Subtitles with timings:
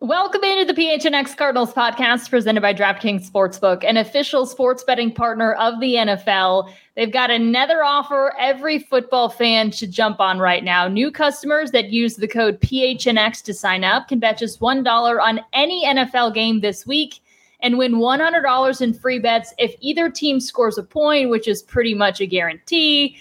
[0.00, 5.54] Welcome into the PHNX Cardinals podcast presented by DraftKings Sportsbook, an official sports betting partner
[5.54, 6.72] of the NFL.
[6.94, 10.86] They've got another offer every football fan should jump on right now.
[10.86, 15.40] New customers that use the code PHNX to sign up can bet just $1 on
[15.52, 17.18] any NFL game this week
[17.58, 21.94] and win $100 in free bets if either team scores a point, which is pretty
[21.94, 23.16] much a guarantee.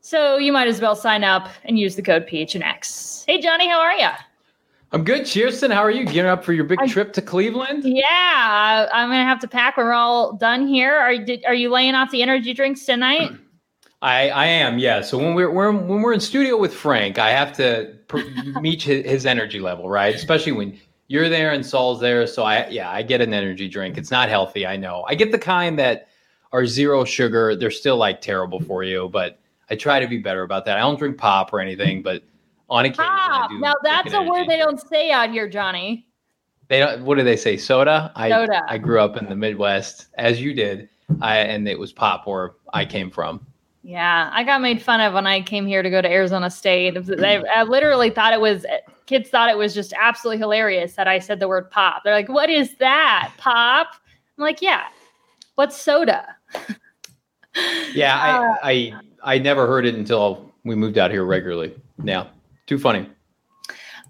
[0.00, 3.24] So you might as well sign up and use the code PHNX.
[3.26, 4.10] Hey, Johnny, how are you?
[4.90, 7.84] I'm good, Cheerson, How are you gearing up for your big I, trip to Cleveland?
[7.84, 10.94] Yeah, I'm gonna have to pack when we're all done here.
[10.94, 13.32] Are did, are you laying off the energy drinks tonight?
[14.02, 14.78] I I am.
[14.78, 15.02] Yeah.
[15.02, 17.96] So when we're, we're when we're in studio with Frank, I have to
[18.60, 20.14] meet his, his energy level, right?
[20.14, 22.26] Especially when you're there and Saul's there.
[22.26, 23.98] So I yeah, I get an energy drink.
[23.98, 25.04] It's not healthy, I know.
[25.06, 26.08] I get the kind that
[26.52, 27.54] are zero sugar.
[27.54, 30.78] They're still like terrible for you, but I try to be better about that.
[30.78, 32.22] I don't drink pop or anything, but
[32.68, 33.04] on occasion.
[33.04, 33.50] Pop.
[33.52, 36.06] now that's a word they don't say out here, Johnny.
[36.68, 37.02] They don't.
[37.04, 37.56] What do they say?
[37.56, 38.12] Soda.
[38.14, 38.62] I, Soda.
[38.68, 40.88] I grew up in the Midwest, as you did,
[41.20, 43.44] I, and it was pop where I came from.
[43.82, 46.96] Yeah, I got made fun of when I came here to go to Arizona State.
[47.20, 48.66] I, I literally thought it was
[49.06, 52.04] kids thought it was just absolutely hilarious that I said the word pop.
[52.04, 53.32] They're like, "What is that?
[53.38, 53.88] Pop?"
[54.36, 54.84] I'm like, "Yeah,
[55.54, 56.36] what's soda?"
[57.94, 58.92] yeah, uh, I,
[59.24, 61.74] I I never heard it until we moved out here regularly.
[62.04, 62.26] Yeah.
[62.68, 63.08] Too funny.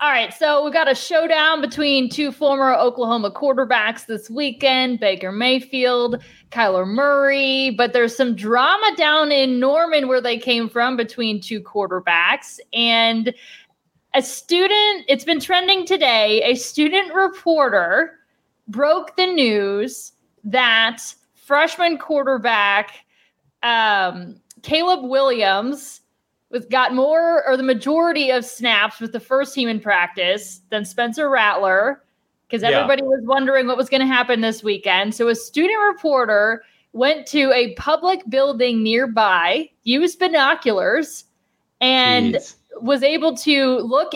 [0.01, 5.31] All right, so we got a showdown between two former Oklahoma quarterbacks this weekend Baker
[5.31, 6.21] Mayfield,
[6.51, 11.61] Kyler Murray, but there's some drama down in Norman where they came from between two
[11.61, 12.59] quarterbacks.
[12.73, 13.33] And
[14.15, 18.19] a student, it's been trending today, a student reporter
[18.67, 20.99] broke the news that
[21.37, 23.05] freshman quarterback
[23.63, 26.01] um, Caleb Williams
[26.51, 30.85] with got more or the majority of snaps with the first team in practice than
[30.85, 32.03] Spencer Rattler
[32.47, 33.09] because everybody yeah.
[33.09, 35.15] was wondering what was going to happen this weekend.
[35.15, 36.63] So a student reporter
[36.95, 41.25] went to a public building nearby, used binoculars,
[41.81, 42.57] and Jeez.
[42.81, 44.15] was able to look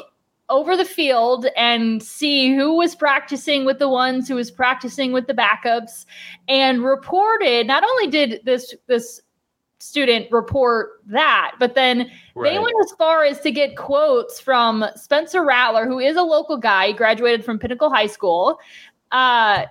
[0.48, 5.26] over the field and see who was practicing with the ones who was practicing with
[5.26, 6.04] the backups
[6.48, 9.20] and reported not only did this this
[9.82, 11.56] student report that.
[11.58, 12.52] But then right.
[12.52, 16.56] they went as far as to get quotes from Spencer Rattler, who is a local
[16.56, 18.60] guy, he graduated from Pinnacle High School.
[19.10, 19.64] Uh,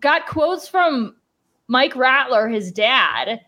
[0.00, 1.16] got quotes from
[1.66, 3.40] Mike Rattler, his dad,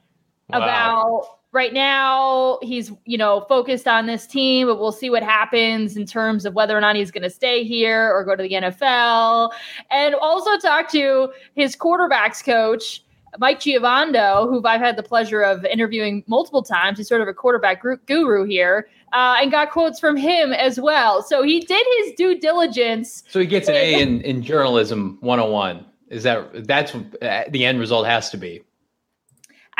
[0.48, 0.56] wow.
[0.56, 5.96] about right now he's you know focused on this team but we'll see what happens
[5.96, 8.52] in terms of whether or not he's going to stay here or go to the
[8.52, 9.50] nfl
[9.90, 13.02] and also talk to his quarterbacks coach
[13.38, 17.34] Mike Giovando, who I've had the pleasure of interviewing multiple times, he's sort of a
[17.34, 21.22] quarterback guru here, uh, and got quotes from him as well.
[21.22, 23.24] So he did his due diligence.
[23.28, 25.84] So he gets an A in, in journalism 101.
[26.08, 28.62] Is that that's uh, the end result has to be?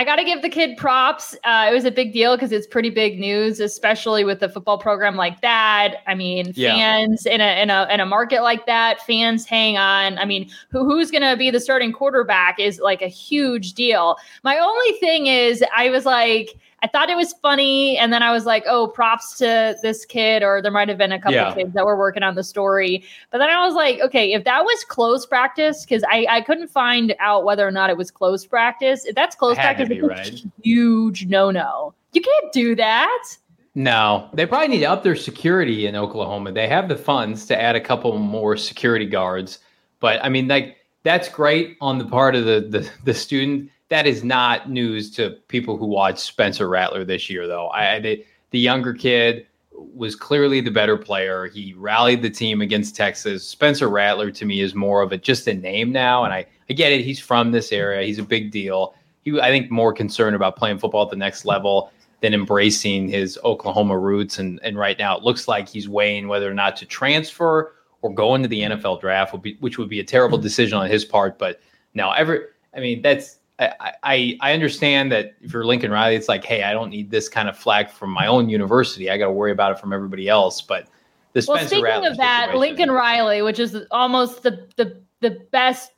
[0.00, 1.36] I got to give the kid props.
[1.44, 4.78] Uh, it was a big deal because it's pretty big news, especially with a football
[4.78, 5.96] program like that.
[6.06, 6.74] I mean, yeah.
[6.74, 10.16] fans in a in a in a market like that, fans hang on.
[10.16, 14.16] I mean, who, who's going to be the starting quarterback is like a huge deal.
[14.42, 18.32] My only thing is, I was like I thought it was funny, and then I
[18.32, 21.54] was like, "Oh, props to this kid," or there might have been a couple yeah.
[21.54, 23.04] kids that were working on the story.
[23.30, 26.68] But then I was like, "Okay, if that was close practice, because I I couldn't
[26.68, 29.04] find out whether or not it was close practice.
[29.04, 30.42] If that's close practice, be, right?
[30.62, 31.92] huge no no.
[32.12, 33.36] You can't do that."
[33.74, 36.50] No, they probably need to up their security in Oklahoma.
[36.52, 39.60] They have the funds to add a couple more security guards,
[40.00, 43.70] but I mean, like that's great on the part of the, the the student.
[43.90, 47.68] That is not news to people who watch Spencer Rattler this year, though.
[47.70, 51.46] I the, the younger kid was clearly the better player.
[51.46, 53.46] He rallied the team against Texas.
[53.46, 56.72] Spencer Rattler to me is more of a just a name now, and I, I
[56.72, 57.04] get it.
[57.04, 58.06] He's from this area.
[58.06, 58.94] He's a big deal.
[59.22, 63.38] He I think more concerned about playing football at the next level than embracing his
[63.44, 64.38] Oklahoma roots.
[64.38, 67.72] And and right now it looks like he's weighing whether or not to transfer
[68.02, 70.88] or go into the NFL draft, would be, which would be a terrible decision on
[70.88, 71.38] his part.
[71.38, 71.60] But
[71.94, 76.28] now, ever, I mean, that's I, I, I understand that if you're Lincoln Riley, it's
[76.28, 79.10] like, hey, I don't need this kind of flag from my own university.
[79.10, 80.62] I got to worry about it from everybody else.
[80.62, 80.88] But
[81.34, 85.92] the well, speaking of that, Lincoln Riley, which is almost the the the best,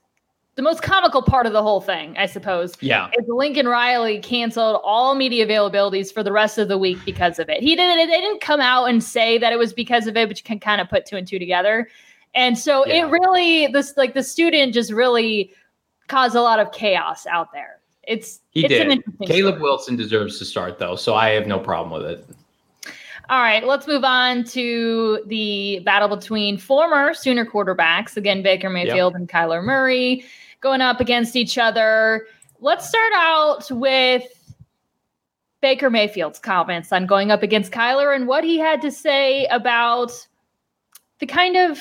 [0.56, 2.75] the most comical part of the whole thing, I suppose.
[2.81, 7.38] Yeah, is Lincoln Riley canceled all media availabilities for the rest of the week because
[7.38, 7.62] of it.
[7.62, 7.97] He didn't.
[7.97, 10.58] They didn't come out and say that it was because of it, but you can
[10.58, 11.88] kind of put two and two together.
[12.35, 13.06] And so yeah.
[13.06, 15.53] it really, this like the student just really
[16.12, 17.81] cause a lot of chaos out there.
[18.03, 19.03] It's he it's did.
[19.26, 19.62] Caleb story.
[19.62, 22.26] Wilson deserves to start though, so I have no problem with it.
[23.31, 29.14] All right, let's move on to the battle between former Sooner quarterbacks, again Baker Mayfield
[29.14, 29.20] yep.
[29.20, 30.25] and Kyler Murray,
[30.61, 32.26] going up against each other.
[32.61, 34.25] Let's start out with
[35.62, 40.12] Baker Mayfield's comments on going up against Kyler and what he had to say about
[41.20, 41.81] the kind of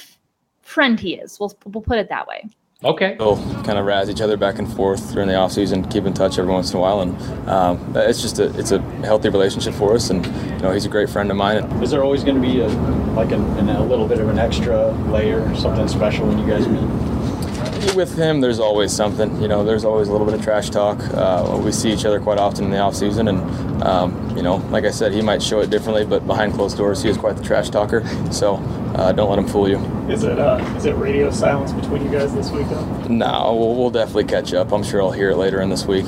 [0.61, 1.39] friend he is.
[1.39, 2.47] We'll, we'll put it that way.
[2.83, 3.15] Okay.
[3.19, 6.13] We'll kind of razz each other back and forth during the off season, keep in
[6.13, 7.15] touch every once in a while, and
[7.47, 10.09] um, it's just a it's a healthy relationship for us.
[10.09, 11.63] And you know, he's a great friend of mine.
[11.83, 12.67] Is there always going to be a
[13.13, 17.95] like a, a little bit of an extra layer, something special when you guys meet?
[17.95, 19.39] With him, there's always something.
[19.39, 20.99] You know, there's always a little bit of trash talk.
[21.13, 24.55] Uh, we see each other quite often in the off season, and um, you know,
[24.71, 27.37] like I said, he might show it differently, but behind closed doors, he is quite
[27.37, 28.03] the trash talker.
[28.31, 28.55] So
[28.95, 30.00] uh, don't let him fool you.
[30.11, 32.85] Is it uh, is it radio silence between you guys this week though?
[33.07, 34.73] No, we'll, we'll definitely catch up.
[34.73, 36.05] I'm sure I'll hear it later in this week.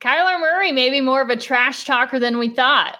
[0.00, 2.98] Kyler Murray, may be more of a trash talker than we thought.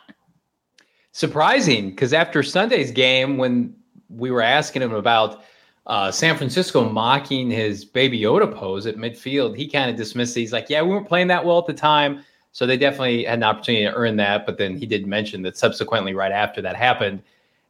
[1.10, 3.74] Surprising, because after Sunday's game, when
[4.08, 5.42] we were asking him about
[5.88, 10.40] uh, San Francisco mocking his baby Yoda pose at midfield, he kind of dismissed it.
[10.40, 13.40] He's like, "Yeah, we weren't playing that well at the time." So they definitely had
[13.40, 14.46] an opportunity to earn that.
[14.46, 17.24] But then he did mention that subsequently, right after that happened,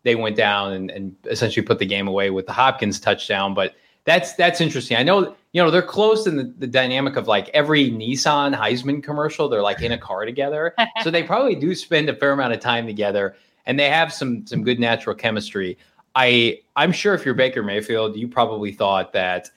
[0.09, 3.55] they went down and, and essentially put the game away with the Hopkins touchdown.
[3.55, 3.75] But
[4.05, 4.97] that's that's interesting.
[4.97, 9.03] I know you know they're close in the, the dynamic of like every Nissan Heisman
[9.03, 9.49] commercial.
[9.49, 12.61] They're like in a car together, so they probably do spend a fair amount of
[12.61, 15.77] time together, and they have some some good natural chemistry.
[16.15, 19.51] I I'm sure if you're Baker Mayfield, you probably thought that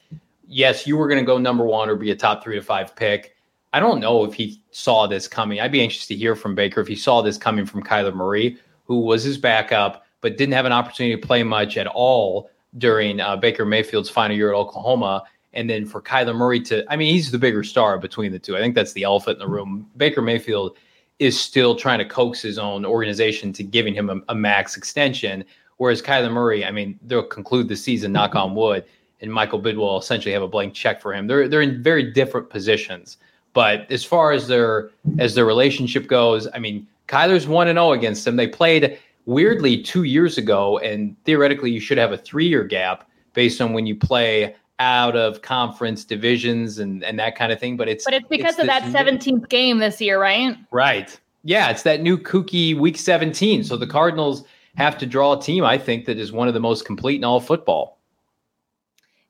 [0.47, 2.95] yes, you were going to go number one or be a top three to five
[2.95, 3.35] pick
[3.73, 5.61] I don't know if he saw this coming.
[5.61, 8.57] I'd be anxious to hear from Baker if he saw this coming from Kyler Murray,
[8.85, 13.19] who was his backup, but didn't have an opportunity to play much at all during
[13.19, 15.23] uh, Baker Mayfield's final year at Oklahoma.
[15.53, 18.55] And then for Kyler Murray to, I mean, he's the bigger star between the two.
[18.55, 19.89] I think that's the elephant in the room.
[19.97, 20.77] Baker Mayfield
[21.19, 25.43] is still trying to coax his own organization to giving him a, a max extension.
[25.77, 28.85] Whereas Kyler Murray, I mean, they'll conclude the season, knock on wood,
[29.19, 31.27] and Michael Bidwill essentially have a blank check for him.
[31.27, 33.17] They're they're in very different positions.
[33.53, 37.89] But as far as their as their relationship goes, I mean, Kyler's one and zero
[37.89, 38.35] oh against them.
[38.35, 43.09] They played weirdly two years ago, and theoretically, you should have a three year gap
[43.33, 47.77] based on when you play out of conference divisions and and that kind of thing.
[47.77, 50.57] But it's but it's because it's of that seventeenth game this year, right?
[50.71, 51.17] Right.
[51.43, 53.63] Yeah, it's that new kooky week seventeen.
[53.63, 54.43] So the Cardinals
[54.75, 57.23] have to draw a team, I think, that is one of the most complete in
[57.23, 57.99] all football.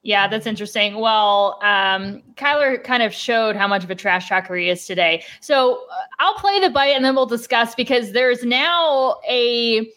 [0.04, 1.00] Yeah, that's interesting.
[1.00, 5.24] Well, um, Kyler kind of showed how much of a trash talker he is today.
[5.42, 9.88] So uh, I'll play the bite and then we'll discuss because there's now a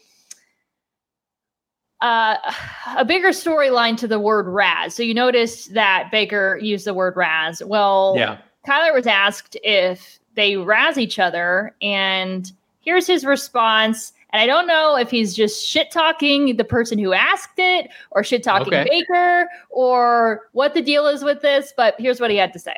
[2.03, 2.37] uh,
[2.99, 4.95] a bigger storyline to the word Raz.
[4.95, 7.63] So you noticed that Baker used the word Raz.
[7.65, 8.39] Well, yeah.
[8.69, 14.13] Kyler was asked if they Raz each other, and here's his response.
[14.35, 18.25] And I don't know if he's just shit talking the person who asked it or
[18.25, 18.85] shit talking okay.
[18.91, 22.75] Baker or what the deal is with this, but here's what he had to say.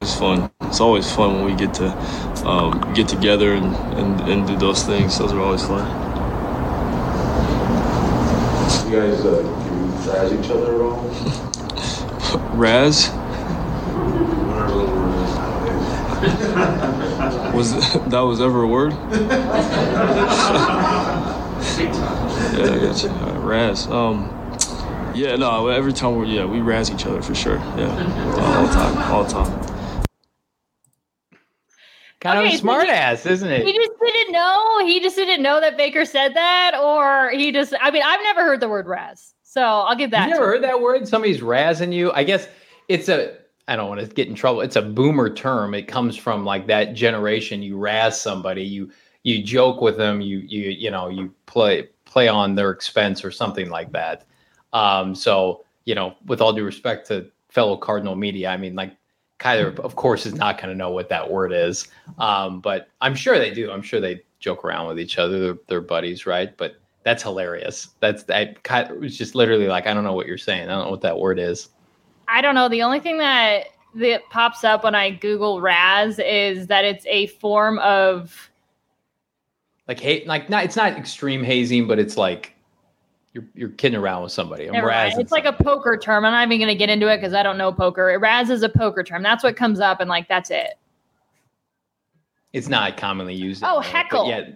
[0.00, 0.48] It's fun.
[0.60, 1.88] It's always fun when we get to
[2.46, 5.18] um, get together and, and, and do those things.
[5.18, 5.84] Those are always fun.
[8.86, 11.02] You guys uh, you razz each other at all?
[12.54, 13.08] razz?
[17.58, 17.72] was
[18.08, 18.92] that was ever a word?
[18.92, 18.98] yeah,
[22.62, 23.10] I got you.
[23.10, 23.86] Uh, razz.
[23.88, 24.30] Um,
[25.14, 25.66] yeah, no.
[25.68, 27.56] Every time we're yeah, we razz each other for sure.
[27.56, 27.88] Yeah,
[28.38, 30.06] all the time, all the time.
[32.20, 33.64] Kind okay, of a smart so ass, isn't it?
[33.64, 34.86] He just didn't know.
[34.86, 37.74] He just didn't know that Baker said that, or he just.
[37.80, 39.34] I mean, I've never heard the word razz.
[39.42, 40.28] So I'll give that.
[40.28, 41.08] You never heard that word?
[41.08, 42.12] Somebody's razzing you.
[42.12, 42.48] I guess
[42.88, 43.36] it's a.
[43.68, 44.62] I don't want to get in trouble.
[44.62, 45.74] It's a boomer term.
[45.74, 47.62] It comes from like that generation.
[47.62, 48.62] You razz somebody.
[48.64, 48.90] You
[49.22, 50.20] you joke with them.
[50.20, 54.24] You you you know you play play on their expense or something like that.
[54.72, 58.96] Um, so you know, with all due respect to fellow Cardinal media, I mean, like
[59.38, 61.88] Kyler, of course, is not going to know what that word is.
[62.18, 63.70] Um, but I'm sure they do.
[63.70, 65.38] I'm sure they joke around with each other.
[65.38, 66.56] They're, they're buddies, right?
[66.56, 67.88] But that's hilarious.
[68.00, 68.58] That's that.
[68.68, 70.64] It was just literally like, I don't know what you're saying.
[70.64, 71.70] I don't know what that word is.
[72.28, 72.68] I don't know.
[72.68, 77.26] The only thing that that pops up when I Google Raz is that it's a
[77.26, 78.50] form of
[79.86, 80.26] like hate.
[80.26, 80.64] Like not.
[80.64, 82.54] It's not extreme hazing, but it's like
[83.32, 84.68] you're you're kidding around with somebody.
[84.68, 84.74] I'm
[85.18, 86.24] It's like a poker term.
[86.24, 88.18] I'm not even going to get into it because I don't know poker.
[88.20, 89.22] Raz is a poker term.
[89.22, 90.74] That's what comes up, and like that's it.
[92.52, 93.62] It's not commonly used.
[93.64, 94.28] Oh, heckle.
[94.28, 94.48] Yeah.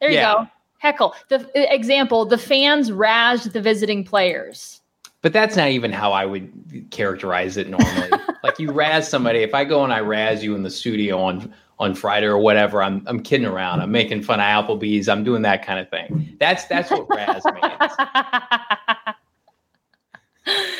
[0.00, 0.34] There you yeah.
[0.34, 0.50] go
[0.80, 1.14] heckle.
[1.28, 4.79] The example, the fans razzed the visiting players.
[5.22, 8.10] But that's not even how I would characterize it normally.
[8.42, 11.52] like you razz somebody, if I go and I razz you in the studio on
[11.78, 13.80] on Friday or whatever, I'm I'm kidding around.
[13.80, 15.08] I'm making fun of Applebee's.
[15.08, 16.36] I'm doing that kind of thing.
[16.40, 17.92] That's that's what razz means.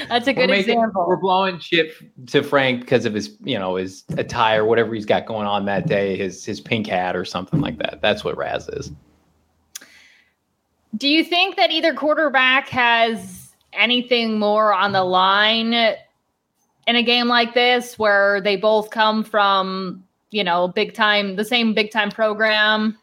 [0.08, 1.04] That's a good we're making, example.
[1.06, 1.94] We're blowing chip
[2.26, 5.86] to Frank because of his, you know, his attire, whatever he's got going on that
[5.86, 8.00] day, his his pink hat or something like that.
[8.02, 8.90] That's what Raz is.
[10.96, 13.39] Do you think that either quarterback has
[13.72, 20.04] anything more on the line in a game like this where they both come from,
[20.30, 22.98] you know, big time, the same big time program?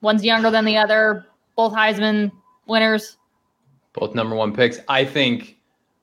[0.00, 2.32] One's younger than the other, both Heisman
[2.66, 3.16] winners.
[3.92, 4.78] Both number one picks.
[4.88, 5.58] I think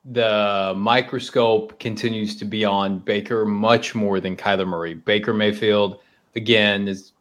[0.06, 4.94] the microscope continues to be on Baker much more than Kyler Murray.
[4.94, 6.00] Baker Mayfield,
[6.36, 7.14] again, is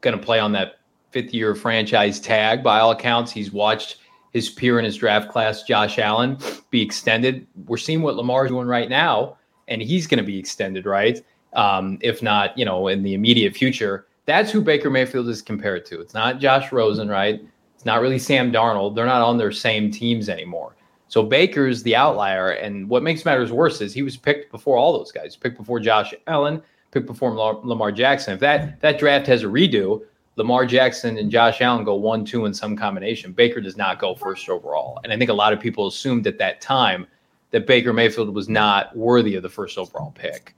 [0.00, 2.62] going to play on that fifth year franchise tag.
[2.62, 3.98] By all accounts, he's watched
[4.34, 6.36] his peer in his draft class, Josh Allen,
[6.70, 7.46] be extended.
[7.66, 9.38] We're seeing what Lamar's doing right now,
[9.68, 11.24] and he's going to be extended, right?
[11.54, 14.06] Um, if not, you know, in the immediate future.
[14.26, 16.00] That's who Baker Mayfield is compared to.
[16.00, 17.40] It's not Josh Rosen, right?
[17.76, 18.96] It's not really Sam Darnold.
[18.96, 20.74] They're not on their same teams anymore.
[21.06, 22.50] So Baker's the outlier.
[22.50, 25.78] And what makes matters worse is he was picked before all those guys, picked before
[25.78, 26.60] Josh Allen,
[26.90, 28.34] picked before Lamar Jackson.
[28.34, 30.02] If that that draft has a redo,
[30.36, 33.32] Lamar Jackson and Josh Allen go one, two in some combination.
[33.32, 35.00] Baker does not go first overall.
[35.04, 37.06] And I think a lot of people assumed at that time
[37.52, 40.54] that Baker Mayfield was not worthy of the first overall pick.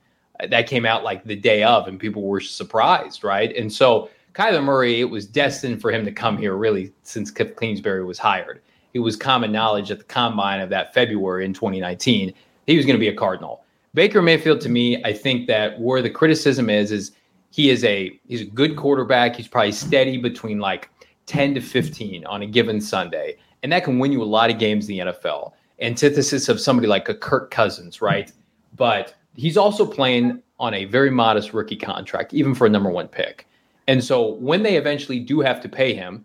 [0.49, 3.54] That came out like the day of, and people were surprised, right?
[3.54, 8.04] And so Kyler Murray, it was destined for him to come here really since Kingsbury
[8.04, 8.62] was hired.
[8.95, 12.33] It was common knowledge at the combine of that February in 2019
[12.66, 13.64] he was going to be a Cardinal.
[13.95, 17.12] Baker Mayfield, to me, I think that where the criticism is, is
[17.50, 19.37] he is a he's a good quarterback.
[19.37, 20.91] He's probably steady between like
[21.26, 23.37] 10 to 15 on a given Sunday.
[23.62, 25.53] And that can win you a lot of games in the NFL.
[25.81, 28.33] Antithesis of somebody like a Kirk Cousins, right?
[28.76, 33.09] But he's also playing on a very modest rookie contract, even for a number one
[33.09, 33.47] pick.
[33.88, 36.25] And so when they eventually do have to pay him,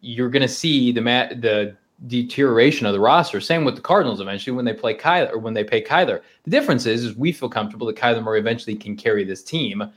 [0.00, 1.76] you're going to see the ma- the
[2.06, 3.40] deterioration of the roster.
[3.40, 6.20] Same with the Cardinals eventually when they play Kyler or when they pay Kyler.
[6.44, 9.90] The difference is, is we feel comfortable that Kyler Murray eventually can carry this team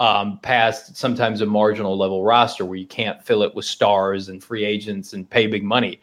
[0.00, 4.42] um, past sometimes a marginal level roster where you can't fill it with stars and
[4.42, 6.00] free agents and pay big money.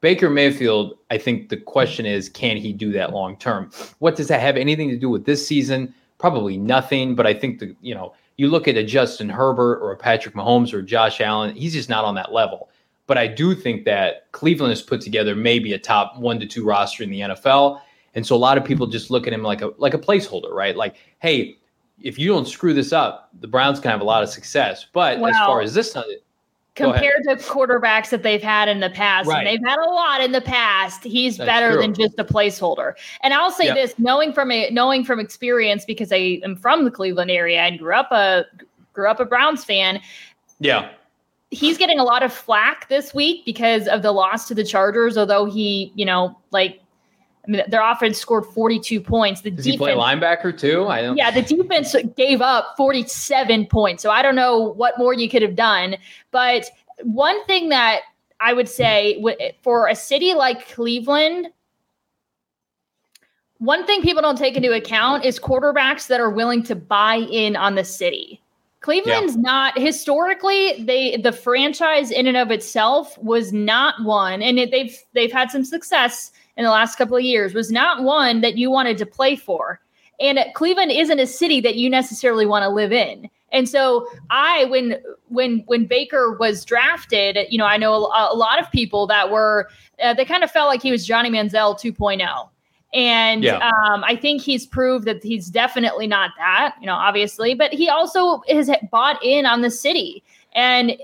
[0.00, 3.70] Baker Mayfield, I think the question is, can he do that long term?
[4.00, 5.94] What does that have anything to do with this season?
[6.18, 7.14] Probably nothing.
[7.14, 10.34] But I think the you know you look at a Justin Herbert or a Patrick
[10.34, 12.68] Mahomes or Josh Allen, he's just not on that level.
[13.06, 16.64] But I do think that Cleveland has put together maybe a top one to two
[16.64, 17.80] roster in the NFL.
[18.14, 20.50] And so a lot of people just look at him like a like a placeholder,
[20.50, 20.76] right?
[20.76, 21.58] Like, hey,
[22.04, 24.86] if you don't screw this up, the Browns can have a lot of success.
[24.92, 25.96] But well, as far as this
[26.74, 29.38] compared to quarterbacks that they've had in the past, right.
[29.38, 31.80] and they've had a lot in the past, he's That's better true.
[31.80, 32.94] than just a placeholder.
[33.22, 33.76] And I'll say yep.
[33.76, 37.78] this, knowing from a knowing from experience, because I am from the Cleveland area and
[37.78, 38.44] grew up a
[38.92, 40.00] grew up a Browns fan.
[40.60, 40.90] Yeah.
[41.50, 45.16] He's getting a lot of flack this week because of the loss to the Chargers,
[45.16, 46.80] although he, you know, like
[47.46, 49.42] I mean, their offense scored 42 points.
[49.42, 50.86] The Does defense, he play linebacker too?
[50.86, 51.16] I don't.
[51.16, 54.02] Yeah, the defense gave up 47 points.
[54.02, 55.96] So I don't know what more you could have done.
[56.30, 56.66] But
[57.02, 58.00] one thing that
[58.40, 59.22] I would say
[59.62, 61.48] for a city like Cleveland,
[63.58, 67.56] one thing people don't take into account is quarterbacks that are willing to buy in
[67.56, 68.40] on the city.
[68.80, 69.40] Cleveland's yeah.
[69.40, 74.94] not historically they the franchise in and of itself was not one, and it, they've
[75.14, 78.70] they've had some success in the last couple of years was not one that you
[78.70, 79.80] wanted to play for.
[80.20, 83.28] And Cleveland isn't a city that you necessarily want to live in.
[83.50, 84.96] And so I, when
[85.28, 89.30] when when Baker was drafted, you know, I know a, a lot of people that
[89.30, 89.68] were
[90.02, 92.48] uh, they kind of felt like he was Johnny Manziel 2.0.
[92.92, 93.58] And Yeah.
[93.58, 97.88] um, I think he's proved that he's definitely not that, you know, obviously, but he
[97.88, 100.22] also has bought in on the city.
[100.52, 100.96] And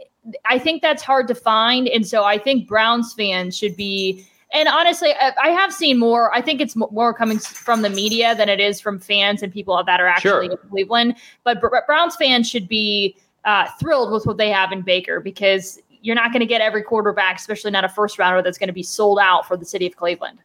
[0.44, 1.88] I think that's hard to find.
[1.88, 4.24] And so I think Browns fans should be.
[4.52, 6.34] And honestly, I have seen more.
[6.34, 9.82] I think it's more coming from the media than it is from fans and people
[9.82, 10.52] that are actually Sure.
[10.52, 11.16] in Cleveland.
[11.44, 16.16] But Browns fans should be uh, thrilled with what they have in Baker because you're
[16.16, 18.82] not going to get every quarterback, especially not a first rounder, that's going to be
[18.82, 20.38] sold out for the city of Cleveland.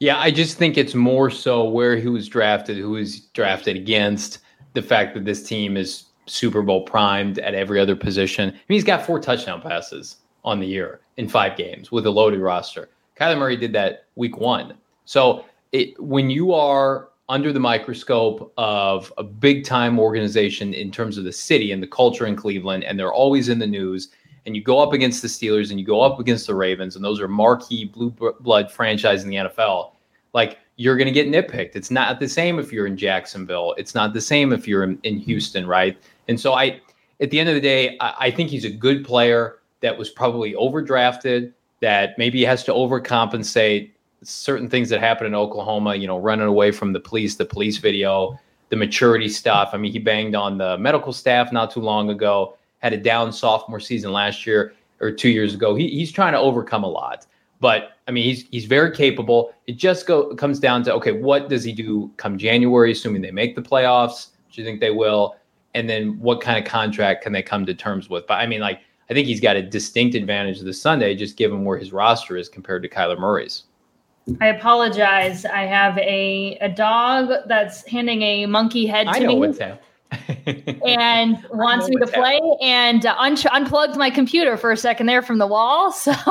[0.00, 4.38] Yeah, I just think it's more so where he was drafted, who was drafted against,
[4.74, 8.50] the fact that this team is Super Bowl primed at every other position.
[8.50, 10.16] I mean, he's got four touchdown passes
[10.48, 12.88] on the year in five games with a loaded roster.
[13.18, 14.74] Kyler Murray did that week one.
[15.04, 21.18] So it, when you are under the microscope of a big time organization in terms
[21.18, 24.08] of the city and the culture in Cleveland, and they're always in the news,
[24.46, 27.04] and you go up against the Steelers and you go up against the Ravens, and
[27.04, 29.92] those are marquee blue blood franchise in the NFL,
[30.32, 31.74] like you're going to get nitpicked.
[31.74, 33.74] It's not the same if you're in Jacksonville.
[33.76, 35.98] It's not the same if you're in, in Houston, right?
[36.28, 36.80] And so I,
[37.20, 40.10] at the end of the day, I, I think he's a good player that was
[40.10, 43.90] probably overdrafted, that maybe has to overcompensate
[44.22, 47.78] certain things that happened in Oklahoma, you know, running away from the police, the police
[47.78, 48.38] video,
[48.70, 49.70] the maturity stuff.
[49.72, 53.32] I mean, he banged on the medical staff not too long ago, had a down
[53.32, 55.74] sophomore season last year or two years ago.
[55.74, 57.26] He, he's trying to overcome a lot.
[57.60, 59.52] But I mean, he's he's very capable.
[59.66, 63.30] It just go comes down to okay, what does he do come January, assuming they
[63.30, 65.36] make the playoffs, which you think they will,
[65.74, 68.26] and then what kind of contract can they come to terms with?
[68.26, 68.80] But I mean, like
[69.10, 72.48] I think he's got a distinct advantage this Sunday, just given where his roster is
[72.48, 73.64] compared to Kyler Murray's.
[74.42, 75.46] I apologize.
[75.46, 79.38] I have a, a dog that's handing a monkey head to I know me.
[79.48, 79.84] what's happening.
[80.86, 85.20] and wants me to play and uh, un- unplugged my computer for a second there
[85.22, 85.92] from the wall.
[85.92, 86.12] So,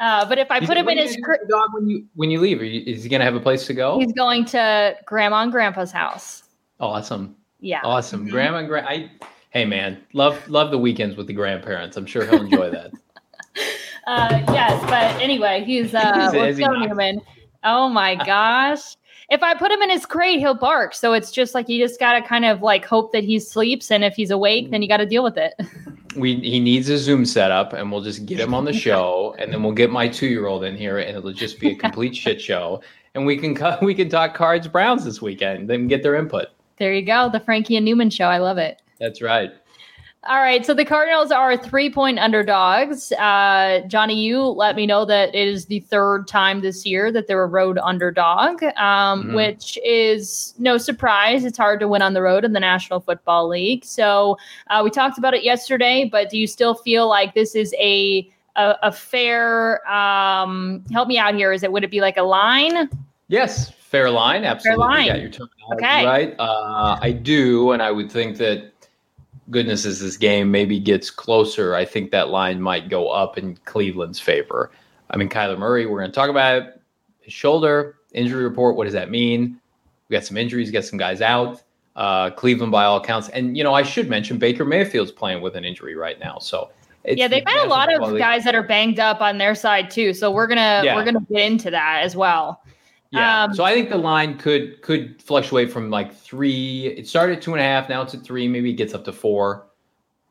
[0.00, 2.60] uh, but if I put him in his, cr- dog when you when you leave.
[2.60, 3.98] Are you, is he gonna have a place to go?
[3.98, 6.42] he's going to grandma and grandpa's house.
[6.80, 7.80] Awesome, Yeah.
[7.82, 8.26] awesome.
[8.26, 8.30] Mhm.
[8.30, 8.90] Grandma and Grandpa.
[8.90, 9.10] I
[9.56, 11.96] hey man, love love the weekends with the grandparents.
[11.96, 12.92] I'm sure he'll enjoy that.
[14.08, 16.64] Uh, yes, but anyway, he's uh, Is it- let's he?
[16.64, 17.20] Newman.
[17.64, 18.96] Oh my gosh.
[19.30, 20.94] If I put him in his crate, he'll bark.
[20.94, 24.04] So it's just like you just gotta kind of like hope that he sleeps, and
[24.04, 25.54] if he's awake, then you got to deal with it.
[26.16, 29.52] we he needs a Zoom setup, and we'll just get him on the show, and
[29.52, 32.14] then we'll get my two year old in here, and it'll just be a complete
[32.14, 32.82] shit show.
[33.16, 36.46] And we can we can talk cards Browns this weekend, then get their input.
[36.76, 38.26] There you go, the Frankie and Newman show.
[38.26, 38.80] I love it.
[38.98, 39.50] That's right.
[40.28, 43.12] All right, so the Cardinals are three point underdogs.
[43.12, 47.28] Uh, Johnny, you let me know that it is the third time this year that
[47.28, 49.34] they're a road underdog, um, Mhm.
[49.36, 51.44] which is no surprise.
[51.44, 53.84] It's hard to win on the road in the National Football League.
[53.84, 54.36] So
[54.68, 58.28] uh, we talked about it yesterday, but do you still feel like this is a
[58.56, 59.86] a, a fair?
[59.88, 61.52] Um, help me out here.
[61.52, 62.88] Is it would it be like a line?
[63.28, 64.42] Yes, fair line.
[64.44, 64.82] Absolutely.
[64.82, 65.06] Fair line.
[65.06, 66.04] Yeah, your terminology Okay.
[66.06, 66.34] right.
[66.38, 68.72] Uh, I do, and I would think that
[69.50, 73.56] goodness as this game maybe gets closer, I think that line might go up in
[73.64, 74.70] Cleveland's favor.
[75.10, 76.80] I mean, Kyler Murray, we're going to talk about it.
[77.20, 78.76] his shoulder injury report.
[78.76, 79.60] What does that mean?
[80.08, 81.62] We got some injuries, got some guys out.
[81.94, 85.56] Uh, Cleveland, by all accounts, and you know, I should mention Baker Mayfield's playing with
[85.56, 86.38] an injury right now.
[86.38, 86.70] So
[87.04, 89.54] it's yeah, they've the got a lot of guys that are banged up on their
[89.54, 90.12] side too.
[90.12, 90.94] So we're gonna Yeah.
[90.94, 92.62] we're gonna get into that as well.
[93.10, 93.44] Yeah.
[93.44, 96.88] Um, so I think the line could could fluctuate from like three.
[96.88, 97.88] It started at two and a half.
[97.88, 98.48] Now it's at three.
[98.48, 99.66] Maybe it gets up to four.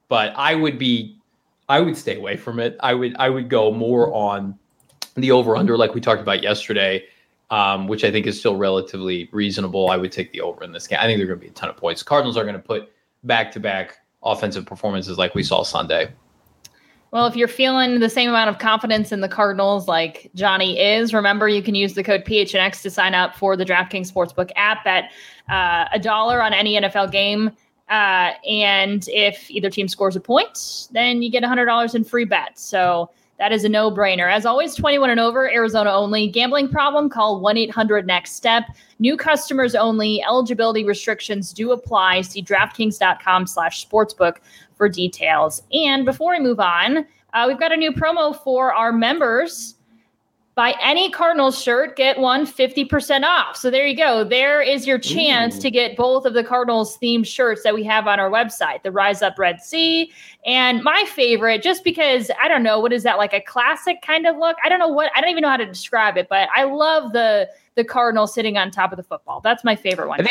[0.07, 1.19] But I would be,
[1.67, 2.77] I would stay away from it.
[2.81, 4.57] I would I would go more on
[5.15, 7.05] the over under like we talked about yesterday,
[7.49, 9.89] um, which I think is still relatively reasonable.
[9.89, 10.99] I would take the over in this game.
[11.01, 12.03] I think there are going to be a ton of points.
[12.03, 12.91] Cardinals are going to put
[13.23, 16.11] back to back offensive performances like we saw Sunday.
[17.15, 21.13] Well, if you're feeling the same amount of confidence in the Cardinals like Johnny is,
[21.13, 24.85] remember you can use the code PHNX to sign up for the DraftKings Sportsbook app
[24.85, 25.11] at
[25.49, 27.51] uh, a dollar on any NFL game.
[27.87, 32.61] Uh, and if either team scores a point, then you get $100 in free bets.
[32.61, 34.29] So that is a no brainer.
[34.29, 36.27] As always, 21 and over, Arizona only.
[36.27, 37.09] Gambling problem?
[37.09, 38.63] Call 1 800 NEXT STEP.
[38.99, 40.23] New customers only.
[40.23, 42.21] Eligibility restrictions do apply.
[42.21, 44.37] See DraftKings.com slash sportsbook
[44.75, 45.63] for details.
[45.73, 49.75] And before we move on, uh, we've got a new promo for our members.
[50.55, 53.57] Buy any Cardinals shirt, get one 50% off.
[53.57, 54.23] So there you go.
[54.23, 55.61] There is your chance Ooh.
[55.61, 58.91] to get both of the Cardinals themed shirts that we have on our website, the
[58.91, 60.13] Rise Up Red Sea.
[60.45, 64.25] And my favorite, just because I don't know, what is that like a classic kind
[64.25, 64.55] of look?
[64.63, 67.11] I don't know what I don't even know how to describe it, but I love
[67.11, 69.41] the the Cardinal sitting on top of the football.
[69.41, 70.25] That's my favorite one.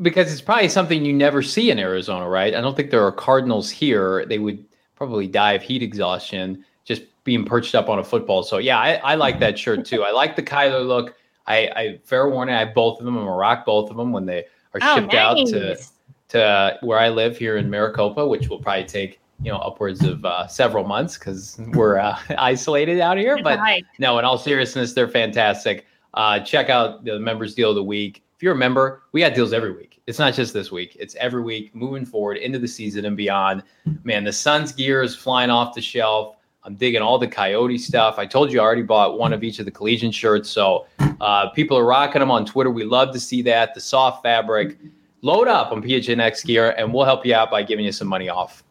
[0.00, 0.24] I think Ryan.
[0.26, 2.54] because it's probably something you never see in Arizona, right?
[2.54, 4.24] I don't think there are Cardinals here.
[4.26, 4.64] They would
[4.96, 8.42] probably die of heat exhaustion just being perched up on a football.
[8.42, 10.02] So yeah, I, I like that shirt too.
[10.02, 11.14] I like the Kyler look.
[11.46, 13.16] I, I fair warning, I have both of them.
[13.16, 15.92] I'm gonna rock both of them when they are Oh, shipped out to nice.
[16.28, 20.24] to where I live here in Maricopa, which will probably take you know upwards of
[20.24, 23.38] uh, several months because we're uh, isolated out here.
[23.42, 23.58] But
[23.98, 25.86] no, in all seriousness, they're fantastic.
[26.14, 28.22] Uh, check out the members deal of the week.
[28.42, 30.02] If you remember, we got deals every week.
[30.08, 33.62] It's not just this week; it's every week moving forward into the season and beyond.
[34.02, 36.34] Man, the Suns gear is flying off the shelf.
[36.64, 38.18] I'm digging all the Coyote stuff.
[38.18, 40.88] I told you I already bought one of each of the Collegian shirts, so
[41.20, 42.68] uh, people are rocking them on Twitter.
[42.68, 43.74] We love to see that.
[43.74, 44.76] The soft fabric.
[45.20, 48.28] Load up on PHNX gear, and we'll help you out by giving you some money
[48.28, 48.64] off.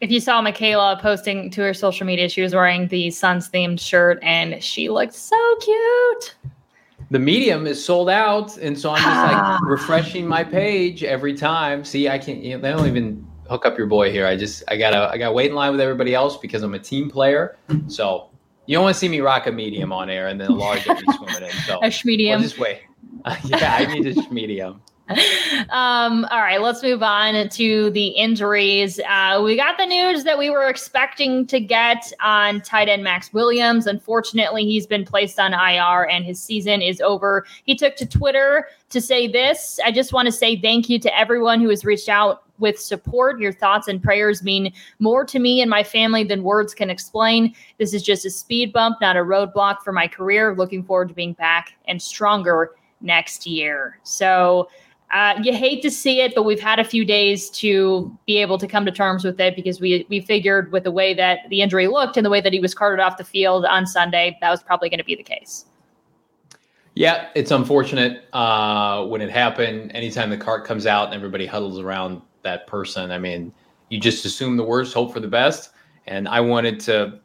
[0.00, 3.80] If you saw Michaela posting to her social media, she was wearing the Suns themed
[3.80, 6.36] shirt and she looked so cute.
[7.12, 9.58] The medium is sold out, and so I'm just Ah.
[9.60, 11.84] like refreshing my page every time.
[11.84, 12.42] See, I can't.
[12.42, 14.26] You know, they don't even hook up your boy here.
[14.26, 16.78] I just I gotta I gotta wait in line with everybody else because I'm a
[16.78, 17.56] team player.
[17.88, 18.30] So
[18.64, 20.84] you don't want to see me rock a medium on air and then a large
[20.86, 21.50] be swimming in.
[21.66, 22.80] So A medium we'll just wait.
[23.44, 24.80] yeah, I need a medium.
[25.70, 29.00] um, all right, let's move on to the injuries.
[29.08, 33.32] Uh, we got the news that we were expecting to get on tight end Max
[33.32, 33.86] Williams.
[33.86, 37.46] Unfortunately, he's been placed on IR and his season is over.
[37.64, 41.18] He took to Twitter to say this I just want to say thank you to
[41.18, 43.40] everyone who has reached out with support.
[43.40, 47.54] Your thoughts and prayers mean more to me and my family than words can explain.
[47.78, 50.54] This is just a speed bump, not a roadblock for my career.
[50.54, 52.70] Looking forward to being back and stronger
[53.02, 53.98] next year.
[54.04, 54.68] So,
[55.12, 58.56] uh, you hate to see it, but we've had a few days to be able
[58.56, 61.60] to come to terms with it because we we figured with the way that the
[61.60, 64.50] injury looked and the way that he was carted off the field on Sunday, that
[64.50, 65.66] was probably going to be the case.
[66.94, 69.92] Yeah, it's unfortunate uh, when it happened.
[69.94, 73.52] Anytime the cart comes out and everybody huddles around that person, I mean,
[73.88, 75.70] you just assume the worst, hope for the best.
[76.06, 77.20] And I wanted to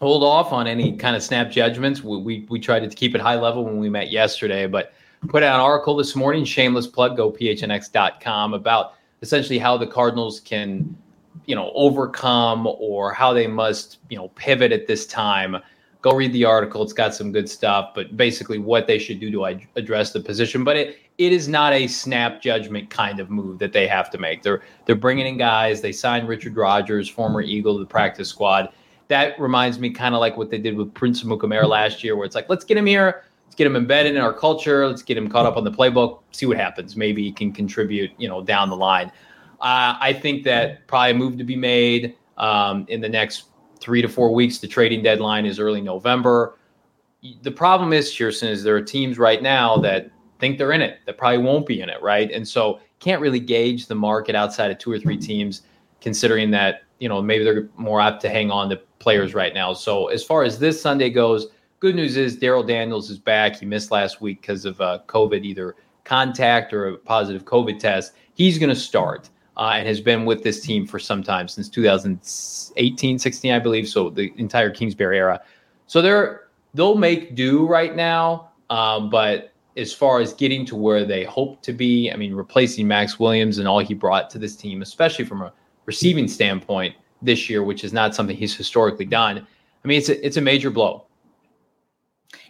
[0.00, 2.02] hold off on any kind of snap judgments.
[2.02, 4.92] We, we, we tried to keep it high level when we met yesterday, but
[5.28, 10.40] put out an article this morning, shameless plug, go phnx.com, about essentially how the Cardinals
[10.40, 10.96] can,
[11.46, 15.56] you know, overcome or how they must, you know, pivot at this time
[16.02, 16.82] go read the article.
[16.82, 20.20] It's got some good stuff, but basically what they should do to ad- address the
[20.20, 20.64] position.
[20.64, 24.18] But it it is not a snap judgment kind of move that they have to
[24.18, 24.42] make.
[24.42, 25.80] They're they're bringing in guys.
[25.80, 28.70] They signed Richard Rogers, former Eagle, to the practice squad.
[29.08, 32.24] That reminds me kind of like what they did with Prince Amukamara last year, where
[32.24, 33.24] it's like, let's get him here,
[33.60, 36.46] get him embedded in our culture, let's get him caught up on the playbook, see
[36.46, 36.96] what happens.
[36.96, 39.08] Maybe he can contribute, you know, down the line.
[39.60, 44.00] Uh, I think that probably a move to be made um, in the next three
[44.00, 44.60] to four weeks.
[44.60, 46.56] The trading deadline is early November.
[47.42, 51.00] The problem is, Kirsten, is there are teams right now that think they're in it
[51.04, 52.30] that probably won't be in it, right?
[52.30, 55.64] And so can't really gauge the market outside of two or three teams,
[56.00, 59.74] considering that you know maybe they're more apt to hang on to players right now.
[59.74, 61.48] So as far as this Sunday goes,
[61.80, 63.58] good news is Darrell Daniels is back.
[63.58, 68.12] He missed last week because of uh, COVID, either contact or a positive COVID test.
[68.34, 71.68] He's going to start uh, and has been with this team for some time since
[71.70, 73.88] 2018, 16, I believe.
[73.88, 75.40] So the entire Kingsbury era.
[75.86, 78.50] So they're they'll make do right now.
[78.68, 82.86] Um, but as far as getting to where they hope to be, I mean, replacing
[82.86, 85.52] Max Williams and all he brought to this team, especially from a
[85.86, 89.38] receiving standpoint this year, which is not something he's historically done.
[89.84, 91.06] I mean, it's a, it's a major blow.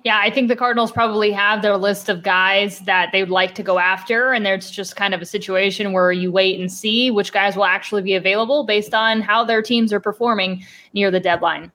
[0.03, 3.55] Yeah, I think the Cardinals probably have their list of guys that they would like
[3.57, 4.33] to go after.
[4.33, 7.67] And there's just kind of a situation where you wait and see which guys will
[7.67, 11.71] actually be available based on how their teams are performing near the deadline.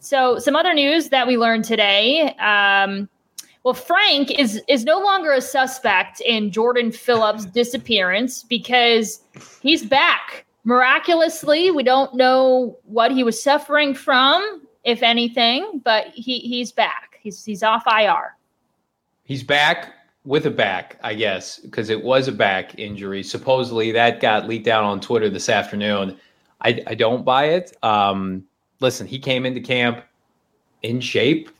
[0.00, 2.34] So, some other news that we learned today.
[2.36, 3.08] Um,
[3.64, 9.20] well, Frank is is no longer a suspect in Jordan Phillips' disappearance because
[9.60, 11.70] he's back miraculously.
[11.70, 17.07] We don't know what he was suffering from, if anything, but he he's back.
[17.20, 18.36] He's he's off IR.
[19.24, 23.22] He's back with a back, I guess, because it was a back injury.
[23.22, 26.18] Supposedly that got leaked out on Twitter this afternoon.
[26.60, 27.76] I, I don't buy it.
[27.82, 28.44] Um,
[28.80, 30.04] listen, he came into camp
[30.82, 31.50] in shape,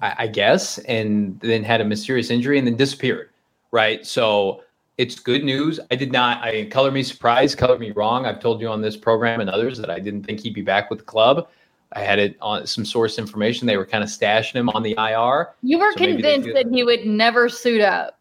[0.00, 3.30] I, I guess, and then had a mysterious injury and then disappeared.
[3.70, 4.06] Right.
[4.06, 4.62] So
[4.98, 5.80] it's good news.
[5.90, 8.26] I did not, I color me surprised, color me wrong.
[8.26, 10.90] I've told you on this program and others that I didn't think he'd be back
[10.90, 11.48] with the club.
[11.94, 13.66] I had it on some source information.
[13.66, 15.54] They were kind of stashing him on the IR.
[15.62, 18.18] You were So convinced that he would never suit up.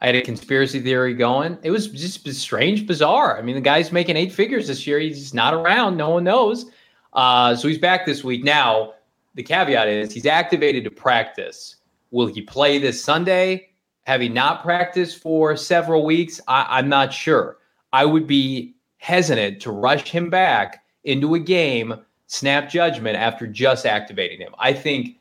[0.00, 1.58] I had a conspiracy theory going.
[1.62, 3.38] It was just strange, bizarre.
[3.38, 4.98] I mean, the guy's making eight figures this year.
[4.98, 5.96] He's not around.
[5.96, 6.66] No one knows.
[7.14, 8.44] Uh, so he's back this week.
[8.44, 8.92] Now,
[9.34, 11.76] the caveat is he's activated to practice.
[12.10, 13.70] Will he play this Sunday?
[14.04, 17.58] Having not practiced for several weeks, I, I'm not sure.
[17.92, 21.94] I would be hesitant to rush him back into a game,
[22.26, 24.54] snap judgment after just activating him.
[24.58, 25.18] I think,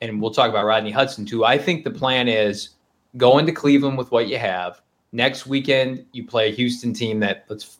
[0.00, 1.44] and we'll talk about Rodney Hudson too.
[1.44, 2.70] I think the plan is
[3.16, 4.80] go into Cleveland with what you have.
[5.12, 7.78] Next weekend, you play a Houston team that let's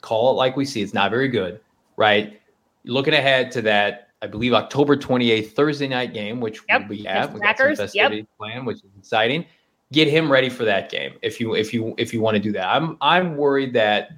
[0.00, 0.82] call it like we see.
[0.82, 1.60] It's not very good,
[1.96, 2.40] right?
[2.84, 6.88] Looking ahead to that, I believe October 28th Thursday night game, which yep.
[6.88, 7.32] we have.
[7.32, 8.28] We got some festivities yep.
[8.38, 9.46] planned, which is exciting.
[9.92, 12.50] Get him ready for that game if you if you if you want to do
[12.52, 12.66] that.
[12.66, 14.12] I'm I'm worried that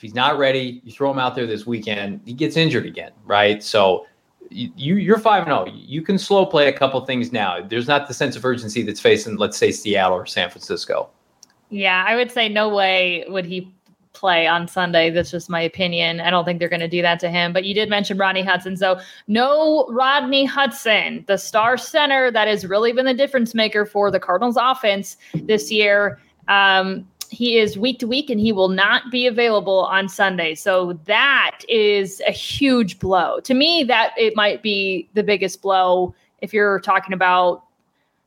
[0.00, 3.12] if he's not ready, you throw him out there this weekend, he gets injured again,
[3.26, 3.62] right?
[3.62, 4.06] So
[4.48, 5.66] you you're five and zero.
[5.68, 5.72] Oh.
[5.74, 7.60] You can slow play a couple things now.
[7.60, 11.10] There's not the sense of urgency that's facing, let's say, Seattle or San Francisco.
[11.68, 13.74] Yeah, I would say no way would he
[14.14, 15.10] play on Sunday.
[15.10, 16.18] That's just my opinion.
[16.20, 17.52] I don't think they're going to do that to him.
[17.52, 18.78] But you did mention Rodney Hudson.
[18.78, 24.10] So, no Rodney Hudson, the star center that has really been the difference maker for
[24.10, 26.18] the Cardinals offense this year.
[26.48, 30.54] Um, he is week to week and he will not be available on Sunday.
[30.54, 33.40] So that is a huge blow.
[33.40, 37.62] To me, that it might be the biggest blow if you're talking about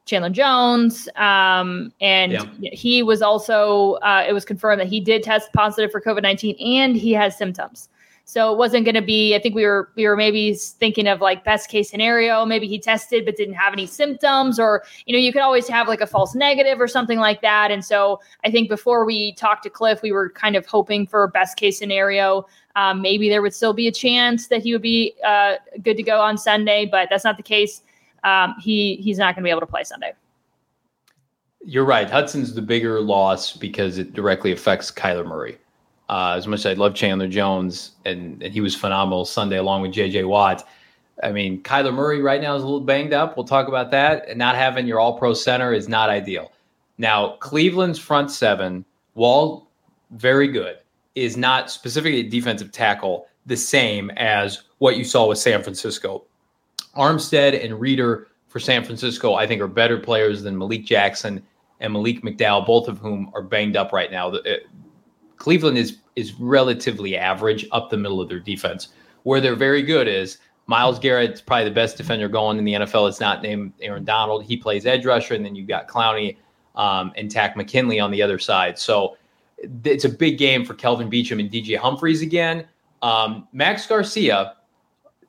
[0.05, 1.09] Chandler Jones.
[1.15, 2.71] Um, and yeah.
[2.71, 6.55] he was also, uh, it was confirmed that he did test positive for COVID 19
[6.59, 7.89] and he has symptoms.
[8.25, 11.19] So it wasn't going to be, I think we were, we were maybe thinking of
[11.19, 12.45] like best case scenario.
[12.45, 15.87] Maybe he tested but didn't have any symptoms, or, you know, you could always have
[15.87, 17.69] like a false negative or something like that.
[17.69, 21.27] And so I think before we talked to Cliff, we were kind of hoping for
[21.27, 22.47] best case scenario.
[22.75, 26.03] Um, maybe there would still be a chance that he would be uh, good to
[26.03, 27.83] go on Sunday, but that's not the case
[28.23, 30.13] um, he he's not going to be able to play Sunday.
[31.65, 32.09] You're right.
[32.09, 35.57] Hudson's the bigger loss because it directly affects Kyler Murray.
[36.09, 39.81] Uh, as much as I love Chandler Jones and, and he was phenomenal Sunday along
[39.81, 40.67] with JJ Watt.
[41.23, 43.37] I mean, Kyler Murray right now is a little banged up.
[43.37, 44.27] We'll talk about that.
[44.27, 46.51] And not having your all pro center is not ideal.
[46.97, 48.83] Now, Cleveland's front seven,
[49.15, 49.67] Wall,
[50.11, 50.77] very good,
[51.15, 56.23] is not specifically a defensive tackle the same as what you saw with San Francisco.
[56.95, 61.43] Armstead and Reader for San Francisco, I think, are better players than Malik Jackson
[61.79, 64.31] and Malik McDowell, both of whom are banged up right now.
[65.37, 68.89] Cleveland is is relatively average up the middle of their defense.
[69.23, 73.09] Where they're very good is Myles Garrett's probably the best defender going in the NFL.
[73.09, 74.43] It's not named Aaron Donald.
[74.43, 76.37] He plays edge rusher, and then you've got Clowney
[76.75, 78.77] um, and Takk McKinley on the other side.
[78.77, 79.17] So
[79.57, 82.67] it's a big game for Kelvin Beachum and DJ Humphries again.
[83.01, 84.55] Um, Max Garcia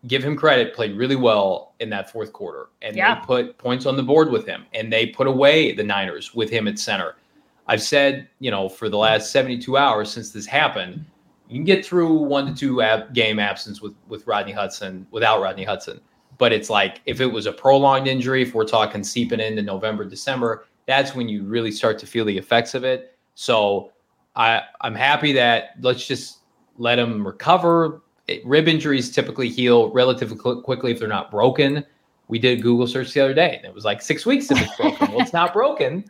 [0.07, 2.69] give him credit, played really well in that fourth quarter.
[2.83, 3.15] And yeah.
[3.15, 6.51] they put points on the board with him and they put away the Niners with
[6.51, 7.17] him at center.
[7.67, 11.05] I've said, you know, for the last 72 hours since this happened,
[11.49, 15.41] you can get through one to two ab- game absence with, with Rodney Hudson without
[15.41, 16.01] Rodney Hudson.
[16.39, 20.05] But it's like if it was a prolonged injury, if we're talking seeping into November,
[20.05, 23.17] December, that's when you really start to feel the effects of it.
[23.35, 23.93] So
[24.37, 26.41] I, I'm happy that let's just
[26.77, 28.03] let him recover,
[28.45, 31.85] rib injuries typically heal relatively quickly if they're not broken.
[32.29, 34.61] We did a Google search the other day, and it was like six weeks if
[34.61, 35.09] it's broken.
[35.13, 36.05] well, it's not broken.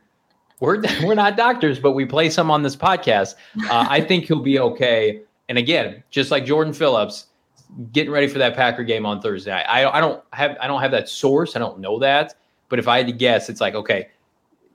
[0.65, 3.35] We're we're not doctors, but we play some on this podcast.
[3.71, 5.23] Uh, I think he'll be okay.
[5.49, 7.27] And again, just like Jordan Phillips,
[7.93, 9.53] getting ready for that Packer game on Thursday.
[9.53, 11.57] I, I don't have I don't have that source.
[11.57, 12.35] I don't know that.
[12.71, 14.09] But if I had to guess, it's like okay,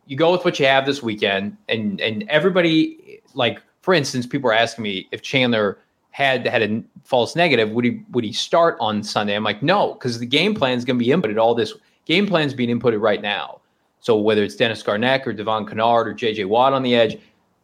[0.06, 4.50] you go with what you have this weekend, and and everybody like for instance, people
[4.50, 5.80] are asking me if Chandler
[6.12, 9.36] had had a false negative, would he would he start on Sunday?
[9.36, 11.40] I'm like, no, because the game plan is going to be inputted.
[11.40, 11.74] All this
[12.06, 13.62] game plan is being inputted right now.
[14.00, 17.18] So whether it's Dennis Gardeck or Devon Kennard or JJ Watt on the edge,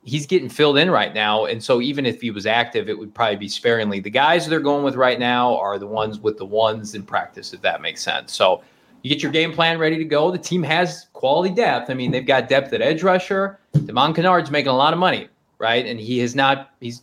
[0.04, 1.46] he's getting filled in right now.
[1.46, 4.00] And so even if he was active, it would probably be sparingly.
[4.00, 7.54] The guys they're going with right now are the ones with the ones in practice,
[7.54, 8.34] if that makes sense.
[8.34, 8.62] So
[9.02, 10.32] you get your game plan ready to go.
[10.32, 11.90] The team has quality depth.
[11.90, 13.60] I mean, they've got depth at edge rusher.
[13.86, 15.86] Devon Kennard's making a lot of money, right?
[15.86, 17.02] And he has not, he's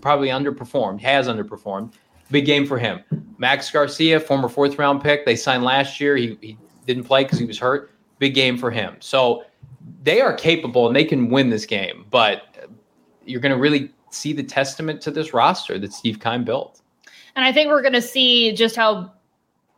[0.00, 1.92] probably underperformed, has underperformed.
[2.30, 3.02] Big game for him.
[3.38, 6.16] Max Garcia, former fourth round pick, they signed last year.
[6.16, 7.92] He, he didn't play because he was hurt.
[8.18, 8.96] Big game for him.
[9.00, 9.44] So
[10.02, 12.68] they are capable and they can win this game, but
[13.24, 16.80] you're going to really see the testament to this roster that Steve Keim built.
[17.34, 19.12] And I think we're going to see just how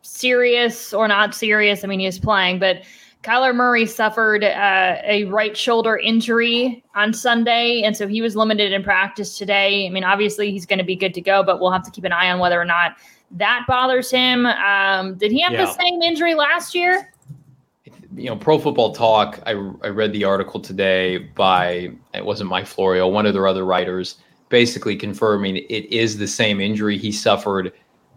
[0.03, 1.83] serious or not serious.
[1.83, 2.83] I mean, he's playing, but
[3.25, 8.73] Kyler Murray suffered uh, a right shoulder injury on Sunday, and so he was limited
[8.73, 9.87] in practice today.
[9.87, 12.05] I mean, obviously he's going to be good to go, but we'll have to keep
[12.05, 12.97] an eye on whether or not
[13.33, 14.47] that bothers him.
[14.47, 15.67] Um, did he have yeah.
[15.67, 17.13] the same injury last year?
[18.17, 19.41] You know, Pro Football Talk.
[19.47, 23.65] I, I read the article today by it wasn't Mike Florio, one of their other
[23.65, 24.17] writers,
[24.49, 27.73] basically confirming it is the same injury he suffered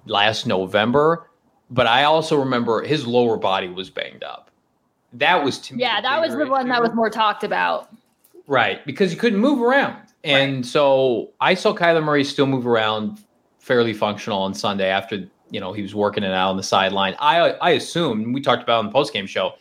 [0.06, 1.30] last November.
[1.70, 4.52] But I also remember his lower body was banged up
[5.14, 5.82] That was to me.
[5.82, 7.90] Yeah, that was the one that was more talked about.
[8.48, 9.98] Right, because you couldn't move around.
[10.24, 10.66] And right.
[10.66, 13.20] so I saw Kyler Murray still move around
[13.60, 17.16] fairly functional on Sunday after, you know, he was working it out on the sideline.
[17.20, 19.54] I I assumed, we talked about on the postgame show,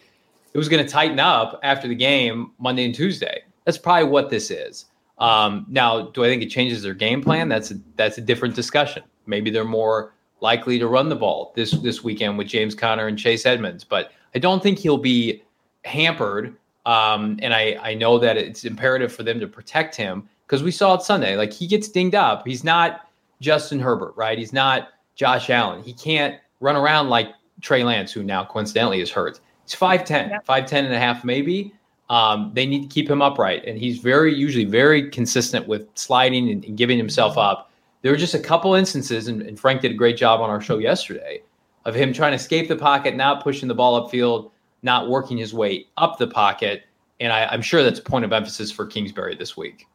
[0.52, 3.42] it was going to tighten up after the game Monday and Tuesday.
[3.64, 4.86] That's probably what this is.
[5.18, 7.48] Um, now, do I think it changes their game plan?
[7.48, 9.02] That's a, that's a different discussion.
[9.26, 13.18] Maybe they're more likely to run the ball this this weekend with James Conner and
[13.18, 15.42] Chase Edmonds, but I don't think he'll be
[15.84, 16.56] hampered.
[16.86, 20.70] Um, and I I know that it's imperative for them to protect him because we
[20.70, 21.36] saw it Sunday.
[21.36, 22.46] Like he gets dinged up.
[22.46, 23.06] He's not
[23.40, 24.38] Justin Herbert, right?
[24.38, 25.82] He's not Josh Allen.
[25.82, 27.28] He can't run around like
[27.60, 29.40] Trey Lance, who now coincidentally is hurt.
[29.70, 30.38] He's 5'10, yeah.
[30.48, 31.72] 5'10 and a half, maybe.
[32.08, 33.64] Um, they need to keep him upright.
[33.64, 37.70] And he's very, usually very consistent with sliding and, and giving himself up.
[38.02, 40.60] There were just a couple instances, and, and, Frank did a great job on our
[40.60, 41.42] show yesterday,
[41.84, 44.50] of him trying to escape the pocket, not pushing the ball upfield,
[44.82, 46.84] not working his way up the pocket.
[47.20, 49.86] And I, I'm sure that's a point of emphasis for Kingsbury this week.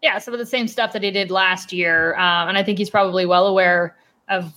[0.00, 2.14] Yeah, some of the same stuff that he did last year.
[2.14, 3.96] Um, and I think he's probably well aware
[4.28, 4.52] of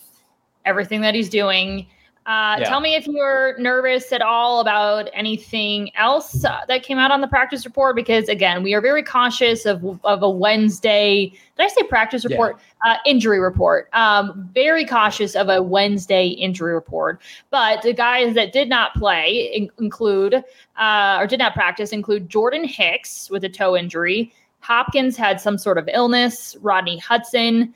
[0.66, 1.88] everything that he's doing.
[2.28, 2.70] Uh, yeah.
[2.70, 7.20] Tell me if you're nervous at all about anything else uh, that came out on
[7.20, 11.34] the practice report, because again, we are very cautious of, of a Wednesday.
[11.58, 12.58] Did I say practice report?
[12.86, 12.94] Yeah.
[12.94, 13.90] Uh, injury report.
[13.94, 17.20] Um, very cautious of a Wednesday injury report.
[17.50, 20.36] But the guys that did not play in- include
[20.78, 24.32] uh, or did not practice include Jordan Hicks with a toe injury.
[24.60, 26.56] Hopkins had some sort of illness.
[26.62, 27.74] Rodney Hudson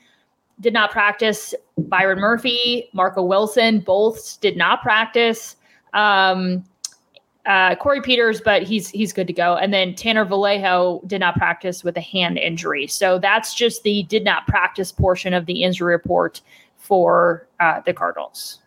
[0.60, 1.54] did not practice.
[1.78, 5.56] Byron Murphy, Marco Wilson, both did not practice.
[5.92, 6.64] Um,
[7.46, 9.56] uh, Corey Peters, but he's he's good to go.
[9.56, 12.86] And then Tanner Vallejo did not practice with a hand injury.
[12.88, 16.40] So that's just the did not practice portion of the injury report
[16.76, 18.60] for uh, the Cardinals.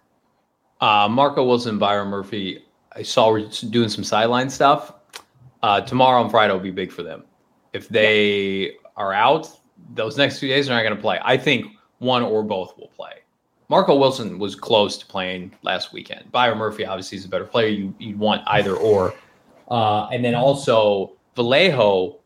[0.80, 2.64] Uh, Marco Wilson, Byron Murphy,
[2.96, 4.94] I saw we're doing some sideline stuff.
[5.62, 7.26] Uh, tomorrow and Friday will be big for them.
[7.74, 9.50] If they are out,
[9.94, 11.20] those next few days they're not going to play.
[11.22, 11.66] I think
[12.00, 13.14] one or both will play.
[13.70, 16.32] Marco Wilson was close to playing last weekend.
[16.32, 17.68] Byron Murphy obviously is a better player.
[17.68, 19.14] You you want either or,
[19.70, 22.18] uh, and then also Vallejo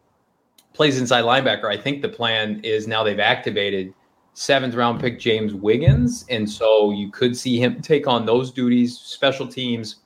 [0.74, 1.66] plays inside linebacker.
[1.66, 3.94] I think the plan is now they've activated
[4.34, 8.98] seventh round pick James Wiggins, and so you could see him take on those duties,
[8.98, 9.98] special teams.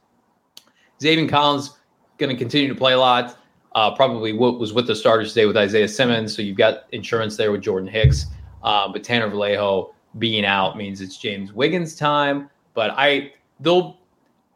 [1.00, 1.78] Zaven Collins
[2.18, 3.38] going to continue to play a lot.
[3.76, 6.36] Uh, probably what was with the starters today with Isaiah Simmons.
[6.36, 8.26] So you've got insurance there with Jordan Hicks.
[8.64, 12.50] Uh, but Tanner Vallejo being out means it's James Wiggins' time.
[12.74, 13.98] But I they'll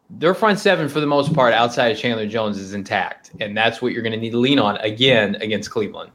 [0.09, 3.81] their front seven for the most part outside of Chandler Jones is intact, and that's
[3.81, 6.11] what you're going to need to lean on again against Cleveland.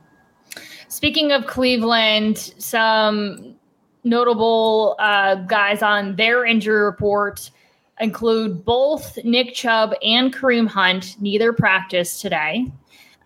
[0.89, 3.57] Speaking of Cleveland, some
[4.05, 7.51] notable uh, guys on their injury report
[7.99, 11.17] include both Nick Chubb and Kareem Hunt.
[11.21, 12.71] Neither practiced today.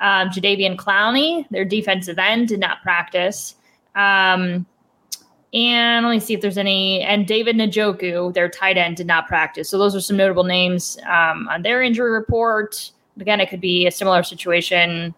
[0.00, 3.56] Um, Jadeveon Clowney, their defensive end, did not practice.
[3.94, 4.66] Um,
[5.52, 7.00] and let me see if there's any.
[7.00, 9.68] And David Njoku, their tight end, did not practice.
[9.68, 12.92] So those are some notable names um, on their injury report.
[13.18, 15.14] Again, it could be a similar situation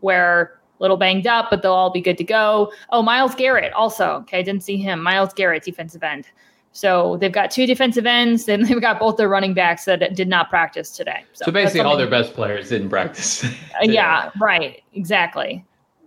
[0.00, 2.72] where a little banged up, but they'll all be good to go.
[2.90, 4.16] Oh, Myles Garrett also.
[4.22, 5.00] Okay, I didn't see him.
[5.02, 6.26] Myles Garrett, defensive end.
[6.72, 10.28] So they've got two defensive ends, and they've got both their running backs that did
[10.28, 11.24] not practice today.
[11.32, 13.46] So, so basically, all their best players didn't practice.
[13.82, 14.82] yeah, right.
[14.94, 15.64] Exactly.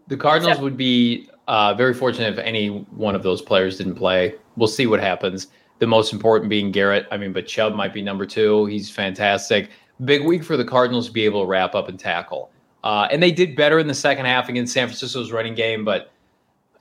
[0.07, 3.95] The Cardinals so, would be uh, very fortunate if any one of those players didn't
[3.95, 4.35] play.
[4.55, 5.47] We'll see what happens.
[5.79, 7.07] The most important being Garrett.
[7.11, 8.65] I mean, but Chubb might be number two.
[8.65, 9.69] He's fantastic.
[10.05, 12.51] Big week for the Cardinals to be able to wrap up and tackle.
[12.83, 15.85] Uh, and they did better in the second half against San Francisco's running game.
[15.85, 16.11] But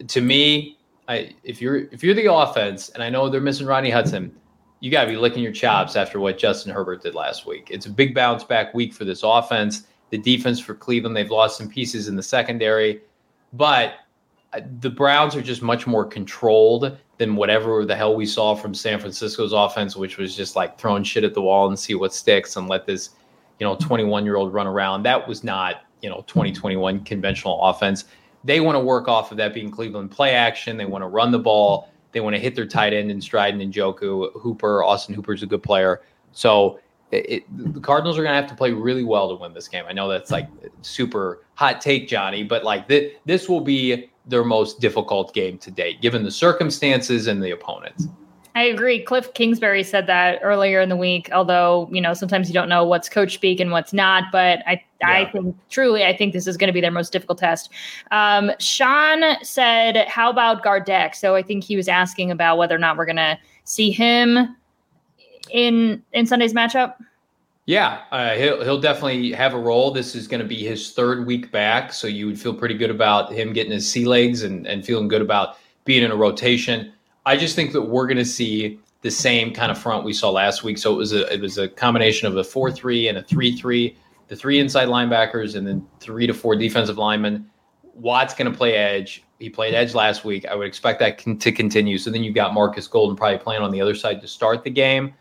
[0.09, 3.91] to me, I, if you're if you're the offense, and I know they're missing Ronnie
[3.91, 4.35] Hudson,
[4.81, 7.69] you got to be licking your chops after what Justin Herbert did last week.
[7.71, 9.87] It's a big bounce back week for this offense.
[10.11, 13.01] The defense for Cleveland, they've lost some pieces in the secondary,
[13.53, 13.95] but
[14.81, 18.99] the Browns are just much more controlled than whatever the hell we saw from San
[18.99, 22.57] Francisco's offense, which was just like throwing shit at the wall and see what sticks
[22.57, 23.11] and let this,
[23.59, 25.03] you know, 21 year old run around.
[25.03, 28.05] That was not, you know, 2021 conventional offense.
[28.45, 30.77] They want to work off of that being Cleveland play action.
[30.77, 31.91] They want to run the ball.
[32.13, 35.47] They want to hit their tight end and Stride and Njoku, Hooper, Austin Hooper's a
[35.47, 36.03] good player.
[36.33, 36.79] So
[37.11, 39.69] it, it, the Cardinals are going to have to play really well to win this
[39.69, 39.85] game.
[39.89, 40.49] I know that's like
[40.83, 45.71] super hot take, Johnny, but like th- this will be their most difficult game to
[45.71, 48.09] date, given the circumstances and the opponents.
[48.57, 49.03] I agree.
[49.03, 52.87] Cliff Kingsbury said that earlier in the week, although, you know, sometimes you don't know
[52.87, 54.25] what's coach speak and what's not.
[54.33, 55.11] But I, yeah.
[55.11, 57.71] I think truly, I think this is going to be their most difficult test.
[58.13, 61.15] Um, Sean said, How about Gardeck?
[61.15, 64.57] So I think he was asking about whether or not we're going to see him
[65.51, 66.95] in in Sunday's matchup.
[67.67, 69.91] Yeah, uh, he'll he'll definitely have a role.
[69.91, 72.91] This is going to be his third week back, so you would feel pretty good
[72.91, 76.93] about him getting his sea legs and and feeling good about being in a rotation.
[77.27, 80.31] I just think that we're going to see the same kind of front we saw
[80.31, 80.79] last week.
[80.79, 83.57] So it was a it was a combination of a four three and a three
[83.57, 83.97] three.
[84.29, 87.51] The three inside linebackers and then three to four defensive linemen.
[87.95, 89.25] Watt's going to play edge.
[89.41, 90.47] He played edge last week.
[90.47, 91.99] I would expect that con- to continue.
[91.99, 94.71] So then you've got Marcus Golden probably playing on the other side to start the
[94.71, 95.15] game.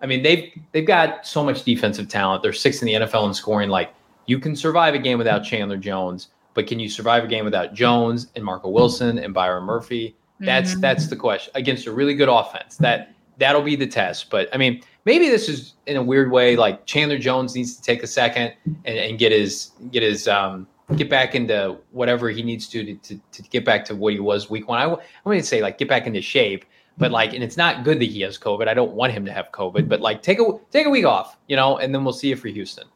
[0.00, 2.42] I mean, they've they've got so much defensive talent.
[2.42, 3.68] They're sixth in the NFL in scoring.
[3.68, 3.92] Like
[4.26, 7.74] you can survive a game without Chandler Jones, but can you survive a game without
[7.74, 10.16] Jones and Marco Wilson and Byron Murphy?
[10.40, 10.80] That's mm-hmm.
[10.80, 12.76] that's the question against a really good offense.
[12.76, 14.30] That that'll be the test.
[14.30, 16.56] But I mean, maybe this is in a weird way.
[16.56, 20.66] Like Chandler Jones needs to take a second and, and get his get his um,
[20.96, 24.48] get back into whatever he needs to, to to get back to what he was
[24.48, 24.78] week one.
[24.78, 26.64] I, I wouldn't say like get back into shape,
[26.98, 28.68] but like, and it's not good that he has COVID.
[28.68, 31.36] I don't want him to have COVID, but like take a take a week off,
[31.46, 32.86] you know, and then we'll see it for Houston.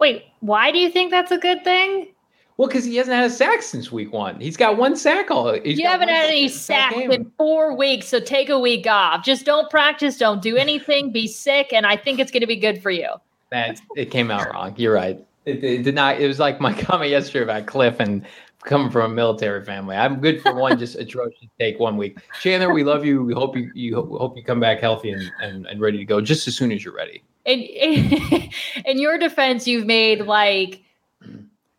[0.00, 2.08] Wait, why do you think that's a good thing?
[2.56, 4.38] Well, because he hasn't had a sack since week one.
[4.38, 5.56] He's got one sack all.
[5.56, 9.24] you haven't had any sacks in four weeks, so take a week off.
[9.24, 12.56] Just don't practice, don't do anything, be sick, and I think it's going to be
[12.56, 13.08] good for you.
[13.50, 14.74] That it came out wrong.
[14.76, 15.24] You're right.
[15.46, 16.20] It, it, did not.
[16.20, 18.24] It was like my comment yesterday about Cliff and
[18.64, 19.96] coming from a military family.
[19.96, 22.18] I'm good for one just atrocious take one week.
[22.40, 23.22] Chandler, we love you.
[23.22, 26.20] We hope you you hope you come back healthy and, and, and ready to go
[26.20, 27.22] just as soon as you're ready.
[27.46, 28.50] And in,
[28.86, 30.82] in your defense, you've made like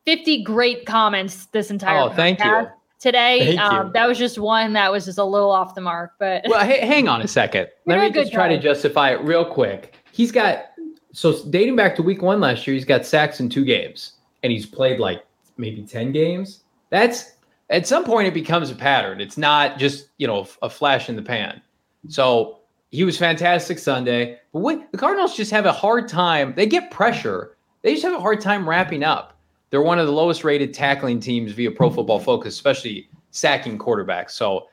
[0.06, 2.68] 50 great comments this entire Oh, thank you.
[2.98, 6.14] Today, um, that was just one that was just a little off the mark.
[6.18, 7.68] But well, hey, hang on a second.
[7.86, 9.96] Let me just try to justify it real quick.
[10.12, 10.68] He's got
[11.12, 14.14] so dating back to week one last year, he's got sacks in two games,
[14.44, 15.24] and he's played like
[15.58, 16.62] maybe 10 games.
[16.90, 17.34] That's
[17.70, 19.22] at some point it becomes a pattern.
[19.22, 21.62] It's not just you know a flash in the pan.
[22.08, 22.60] So
[22.92, 26.54] he was fantastic Sunday, but what, the Cardinals just have a hard time.
[26.56, 27.58] They get pressure.
[27.82, 29.38] They just have a hard time wrapping up.
[29.70, 34.32] They're one of the lowest rated tackling teams via Pro Football Focus, especially sacking quarterbacks.
[34.32, 34.68] So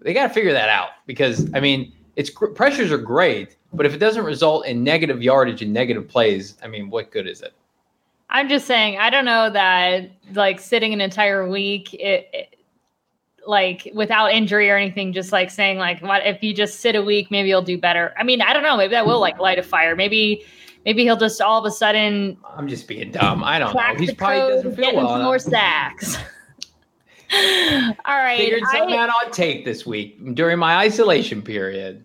[0.00, 3.94] they got to figure that out because I mean, it's pressures are great, but if
[3.94, 7.52] it doesn't result in negative yardage and negative plays, I mean, what good is it?
[8.30, 12.56] I'm just saying, I don't know that like sitting an entire week, it, it
[13.46, 17.02] like without injury or anything, just like saying like, what if you just sit a
[17.02, 18.12] week, maybe you'll do better.
[18.18, 19.96] I mean, I don't know, maybe that will like light a fire.
[19.96, 20.44] Maybe
[20.84, 22.36] maybe he'll just all of a sudden.
[22.44, 23.42] I'm just being dumb.
[23.42, 23.94] I don't know.
[23.96, 25.22] He's probably doesn't feel well.
[25.22, 26.18] More sacks.
[27.32, 28.38] all right.
[28.38, 32.04] Figured something I, out on tape this week during my isolation period.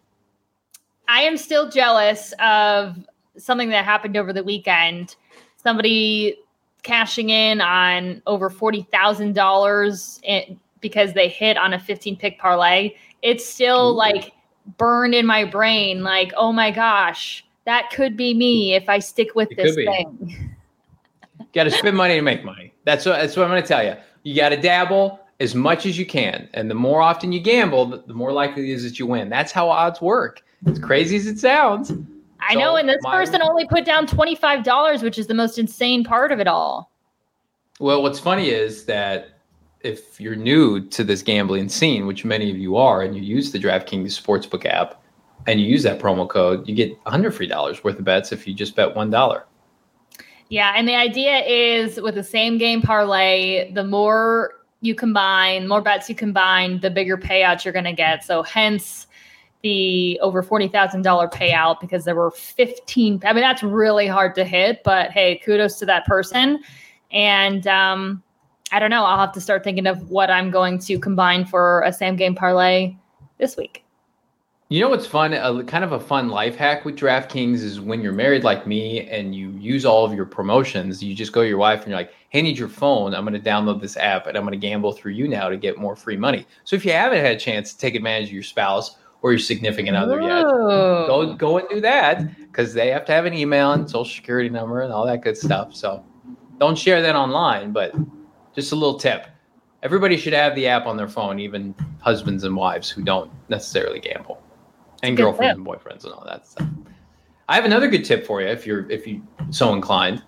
[1.10, 2.98] I am still jealous of
[3.38, 5.16] something that happened over the weekend.
[5.64, 6.38] Somebody
[6.84, 10.22] cashing in on over forty thousand dollars
[10.82, 12.96] because they hit on a fifteen pick parlay.
[13.22, 14.34] It's still like
[14.78, 16.04] burned in my brain.
[16.04, 20.50] Like, oh my gosh, that could be me if I stick with it this thing.
[21.54, 22.74] got to spend money to make money.
[22.84, 23.96] That's what, that's what I'm going to tell you.
[24.24, 26.50] You got to dabble as much as you can.
[26.54, 29.30] And the more often you gamble, the, the more likely it is that you win.
[29.30, 30.44] That's how odds work.
[30.66, 31.92] As crazy as it sounds.
[32.48, 32.76] I so know.
[32.76, 36.40] And this my, person only put down $25, which is the most insane part of
[36.40, 36.92] it all.
[37.80, 39.40] Well, what's funny is that
[39.82, 43.52] if you're new to this gambling scene, which many of you are, and you use
[43.52, 45.02] the DraftKings Sportsbook app,
[45.46, 48.48] and you use that promo code, you get 100 free dollars worth of bets if
[48.48, 49.46] you just bet one dollar.
[50.50, 55.82] Yeah, and the idea is with the same game parlay, the more you combine, more
[55.82, 58.24] bets you combine, the bigger payouts you're going to get.
[58.24, 59.08] So hence
[59.64, 64.84] the over $40,000 payout because there were 15 I mean that's really hard to hit,
[64.84, 66.62] but hey, kudos to that person.
[67.12, 68.22] And um
[68.72, 71.82] I don't know, I'll have to start thinking of what I'm going to combine for
[71.82, 72.96] a same game parlay
[73.38, 73.84] this week.
[74.70, 75.34] You know what's fun?
[75.34, 79.08] A, kind of a fun life hack with DraftKings is when you're married like me
[79.08, 81.98] and you use all of your promotions, you just go to your wife and you're
[82.00, 83.14] like, hey, I need your phone.
[83.14, 85.58] I'm going to download this app and I'm going to gamble through you now to
[85.58, 86.48] get more free money.
[86.64, 89.40] So if you haven't had a chance to take advantage of your spouse or your
[89.40, 91.08] significant other yet, oh.
[91.08, 94.50] go, go and do that because they have to have an email and social security
[94.50, 95.74] number and all that good stuff.
[95.74, 96.06] So
[96.60, 97.96] don't share that online, but
[98.54, 99.28] just a little tip.
[99.82, 104.02] Everybody should have the app on their phone, even husbands and wives who don't necessarily
[104.02, 104.44] gamble
[105.04, 106.68] and girlfriends and boyfriends and all that stuff.
[107.48, 110.22] I have another good tip for you if you're if you so inclined.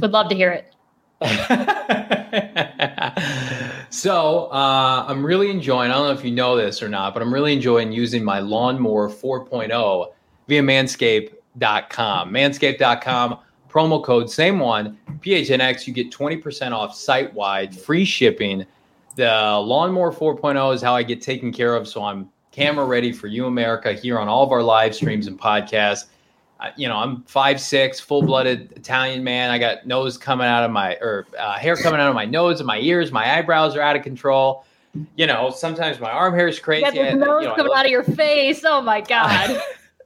[0.00, 0.74] Would love to hear it.
[3.90, 5.90] so uh, I'm really enjoying.
[5.90, 8.38] I don't know if you know this or not, but I'm really enjoying using my
[8.38, 10.12] lawnmower 4.0
[10.48, 12.32] via Manscaped.com.
[12.32, 13.38] Manscaped.com
[13.68, 15.86] promo code same one PHNX.
[15.86, 18.66] You get 20% off site wide, free shipping.
[19.16, 23.26] The lawnmower 4.0 is how I get taken care of, so I'm camera ready for
[23.26, 26.06] you, America, here on all of our live streams and podcasts.
[26.76, 29.50] You know, I'm five six, full blooded Italian man.
[29.50, 32.60] I got nose coming out of my or uh, hair coming out of my nose
[32.60, 33.12] and my ears.
[33.12, 34.64] My eyebrows are out of control.
[35.16, 36.86] You know, sometimes my arm hair is crazy.
[36.86, 38.62] You got the nose you know, coming look, out of your face.
[38.64, 39.60] Oh my god.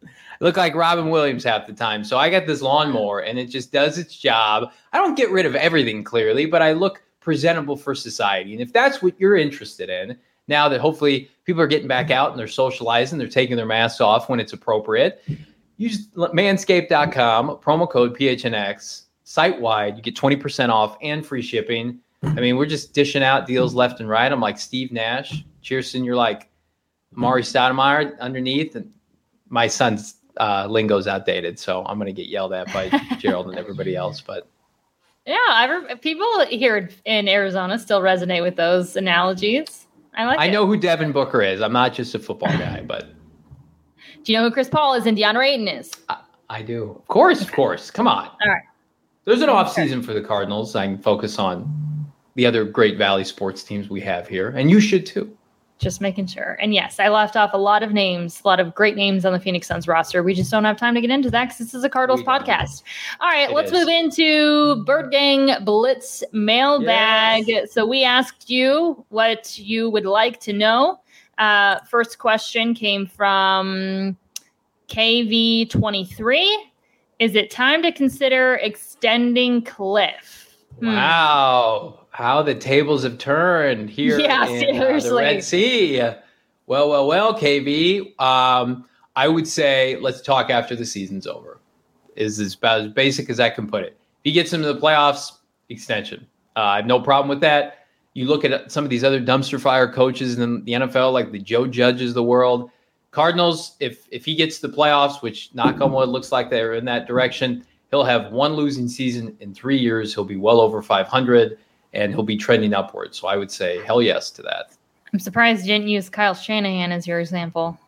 [0.05, 2.05] I look like Robin Williams half the time.
[2.05, 4.73] So I got this lawnmower and it just does its job.
[4.93, 8.53] I don't get rid of everything clearly, but I look presentable for society.
[8.53, 12.31] And if that's what you're interested in, now that hopefully people are getting back out
[12.31, 15.23] and they're socializing, they're taking their masks off when it's appropriate,
[15.77, 19.97] use manscaped.com, promo code PHNX, site wide.
[19.97, 22.01] You get 20% off and free shipping.
[22.23, 24.31] I mean, we're just dishing out deals left and right.
[24.31, 25.45] I'm like Steve Nash.
[25.63, 26.49] Chierstin, you're like
[27.17, 28.77] Amar'e Stoudemire underneath.
[28.77, 28.91] And
[29.49, 33.59] my son's uh, lingo's outdated, so I'm going to get yelled at by Gerald and
[33.59, 34.21] everybody else.
[34.21, 34.49] But
[35.27, 39.87] yeah, I re- people here in Arizona still resonate with those analogies.
[40.15, 40.39] I like.
[40.39, 40.53] I it.
[40.53, 41.61] know who Devin Booker is.
[41.61, 43.14] I'm not just a football guy, but
[44.25, 45.91] Do you know who Chris Paul is and DeAndre Ayton is?
[46.09, 46.19] I,
[46.51, 46.97] I do.
[46.99, 47.91] Of course, of course.
[47.91, 48.29] Come on.
[48.29, 48.63] All right.
[49.27, 50.75] There's an off season for the Cardinals.
[50.77, 54.81] I can focus on the other great Valley sports teams we have here, and you
[54.81, 55.37] should too.
[55.79, 56.57] Just making sure.
[56.61, 59.33] And yes, I left off a lot of names, a lot of great names on
[59.33, 60.23] the Phoenix Suns roster.
[60.23, 62.27] We just don't have time to get into that because this is a Cardinals We
[62.27, 62.83] podcast.
[63.21, 63.79] All right, It let's is.
[63.81, 67.51] move into Bird Gang Blitz mailbag.
[67.69, 71.01] So we asked you what you would like to know.
[71.39, 74.17] Uh, first question came from
[74.89, 76.57] KV23.
[77.19, 80.57] Is it time to consider extending Cliff?
[80.81, 80.87] Hmm.
[80.87, 85.15] Wow, how the tables have turned here Yeah, in uh, the.
[85.15, 85.99] Red Sea.
[86.67, 88.19] Well, well, well, KV.
[88.21, 91.61] Um, I would say let's talk after the season's over.
[92.17, 93.97] Is as about as basic as I can put it.
[93.99, 95.33] If he gets into the playoffs,
[95.69, 96.27] extension.
[96.57, 97.84] Uh, I have no problem with that.
[98.15, 101.39] You look at some of these other dumpster fire coaches in the NFL, like the
[101.39, 102.71] Joe Judges of the world.
[103.11, 106.85] Cardinals, if if he gets the playoffs, which knock on wood looks like they're in
[106.87, 110.15] that direction, he'll have one losing season in three years.
[110.15, 111.59] He'll be well over 500,
[111.93, 113.19] and he'll be trending upwards.
[113.19, 114.73] So I would say hell yes to that.
[115.13, 117.79] I'm surprised you didn't use Kyle Shanahan as your example.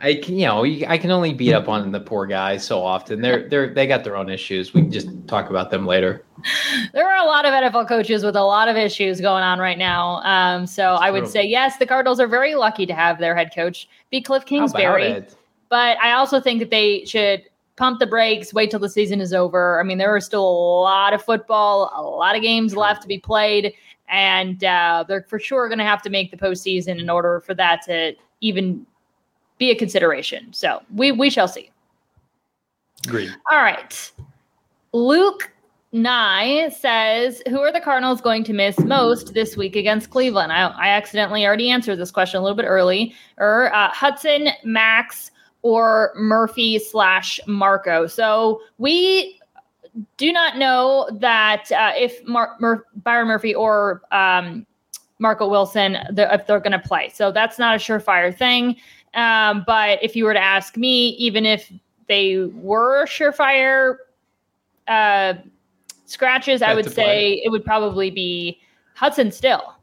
[0.00, 3.20] I can, you know, I can only beat up on the poor guy so often.
[3.20, 4.72] They're they're they got their own issues.
[4.72, 6.24] We can just talk about them later.
[6.92, 9.78] There are a lot of NFL coaches with a lot of issues going on right
[9.78, 10.22] now.
[10.22, 11.32] Um, so I would True.
[11.32, 15.24] say yes, the Cardinals are very lucky to have their head coach be Cliff Kingsbury.
[15.68, 17.42] But I also think that they should
[17.74, 19.80] pump the brakes, wait till the season is over.
[19.80, 23.08] I mean, there are still a lot of football, a lot of games left to
[23.08, 23.72] be played,
[24.08, 27.54] and uh, they're for sure going to have to make the postseason in order for
[27.54, 28.86] that to even
[29.58, 30.52] be a consideration.
[30.52, 31.70] So we we shall see.
[33.06, 33.34] Agreed.
[33.50, 34.12] All right.
[34.92, 35.52] Luke
[35.92, 40.52] Nye says, Who are the Cardinals going to miss most this week against Cleveland?
[40.52, 43.14] I, I accidentally already answered this question a little bit early.
[43.38, 45.30] Or uh, Hudson, Maxx,
[45.62, 48.06] or Murphy slash Marco.
[48.06, 49.40] So we
[50.16, 54.66] do not know that uh, if Mar- Mur- Byron Murphy or um,
[55.18, 57.10] Marco Wilson, the, if they're going to play.
[57.12, 58.76] So that's not a surefire thing.
[59.14, 61.72] Um, but if you were to ask me, even if
[62.08, 63.96] they were surefire
[64.86, 65.34] uh,
[66.06, 68.60] scratches, I would say it would probably be
[68.94, 69.74] Hudson still.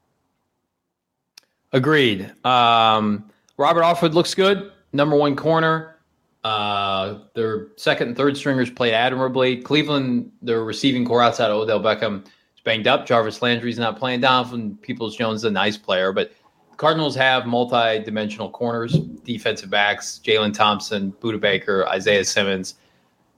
[1.71, 2.31] Agreed.
[2.45, 4.71] Um, Robert Alford looks good.
[4.93, 5.97] Number one corner.
[6.43, 9.57] Uh, their second and third stringers played admirably.
[9.57, 13.05] Cleveland, their receiving corps outside of Odell Beckham is banged up.
[13.05, 14.21] Jarvis Landry's not playing.
[14.21, 16.31] Donovan Peoples Jones is a nice player, but
[16.77, 22.75] Cardinals have multi-dimensional corners, defensive backs, Jalen Thompson, Budda Baker, Isaiah Simmons.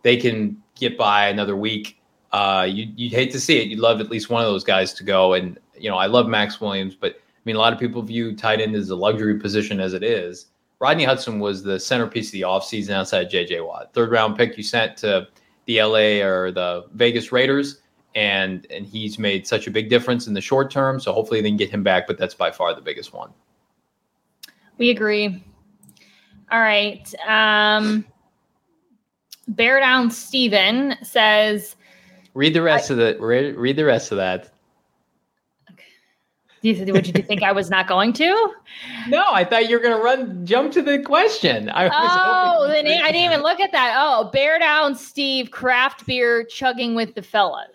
[0.02, 2.00] They can get by another week.
[2.32, 3.68] Uh, you, you'd hate to see it.
[3.68, 5.34] You'd love at least one of those guys to go.
[5.34, 8.36] And, you know, I love Maxx Williams, but I mean, a lot of people view
[8.36, 10.48] tight end as a luxury position as it is.
[10.80, 13.94] Rodney Hudson was the centerpiece of the offseason outside JJ Watt.
[13.94, 15.28] Third round pick you sent to
[15.66, 17.82] the LA or the Vegas Raiders,
[18.18, 21.00] and and he's made such a big difference in the short term.
[21.00, 23.30] So hopefully they can get him back, but that's by far the biggest one.
[24.80, 25.44] We agree.
[26.52, 27.14] All right.
[27.28, 28.06] Um,
[29.50, 31.76] Bear Down Steven says,
[32.34, 34.52] Read the rest of the read, read the rest of that.
[36.68, 38.54] You, would you think I was not going to?
[39.08, 41.70] No, I thought you were gonna run jump to the question.
[41.70, 43.96] I was Oh, hoping the name, I didn't even look at that.
[43.98, 47.70] Oh, Bear Down Steve, craft beer chugging with the fellas.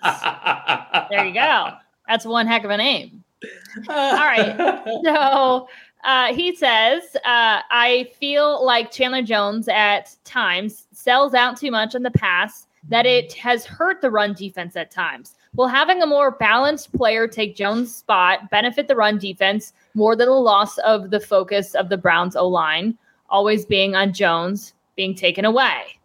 [1.10, 1.70] There you go.
[2.08, 3.24] That's one heck of a name.
[3.88, 4.82] All right.
[5.04, 5.68] So
[6.04, 11.94] uh, he says, uh, I feel like Chandler Jones at times sells out too much
[11.94, 15.34] in the past that it has hurt the run defense at times.
[15.54, 20.28] Will having a more balanced player take Jones' spot benefit the run defense more than
[20.28, 22.96] the loss of the focus of the Browns O line,
[23.28, 25.98] always being on Jones being taken away?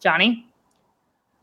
[0.00, 0.46] Johnny?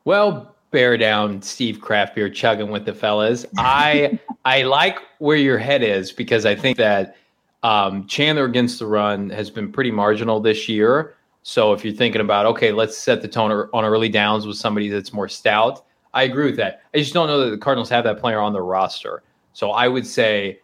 [0.06, 3.46] Well, bear down, Steve Craft Beer chugging with the fellas.
[3.58, 7.16] I I like where your head is because I think that
[7.62, 11.16] um, Chandler against the run has been pretty marginal this year.
[11.44, 14.90] So if you're thinking about okay, let's set the tone on early downs with somebody
[14.90, 16.84] that's more stout, I agree with that.
[16.94, 19.24] I just don't know that the Cardinals have that player on their roster.
[19.54, 20.60] So I would say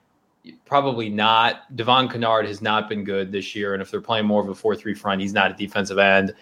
[0.66, 1.76] probably not.
[1.76, 4.56] Devon Kennard has not been good this year, and if they're playing more of a
[4.56, 6.34] four-three front, he's not a defensive end.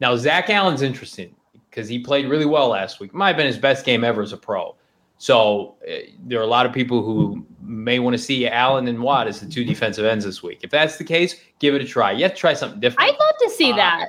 [0.00, 1.34] Now Zach Allen's interesting
[1.70, 3.14] because he played really well last week.
[3.14, 4.74] Might have been his best game ever as a pro.
[5.18, 5.92] So uh,
[6.24, 9.40] there are a lot of people who may want to see Allen and Watt as
[9.40, 10.60] the two defensive ends this week.
[10.62, 12.12] If that's the case, give it a try.
[12.12, 13.08] You have to try something different.
[13.08, 14.08] I'd love to see uh, that.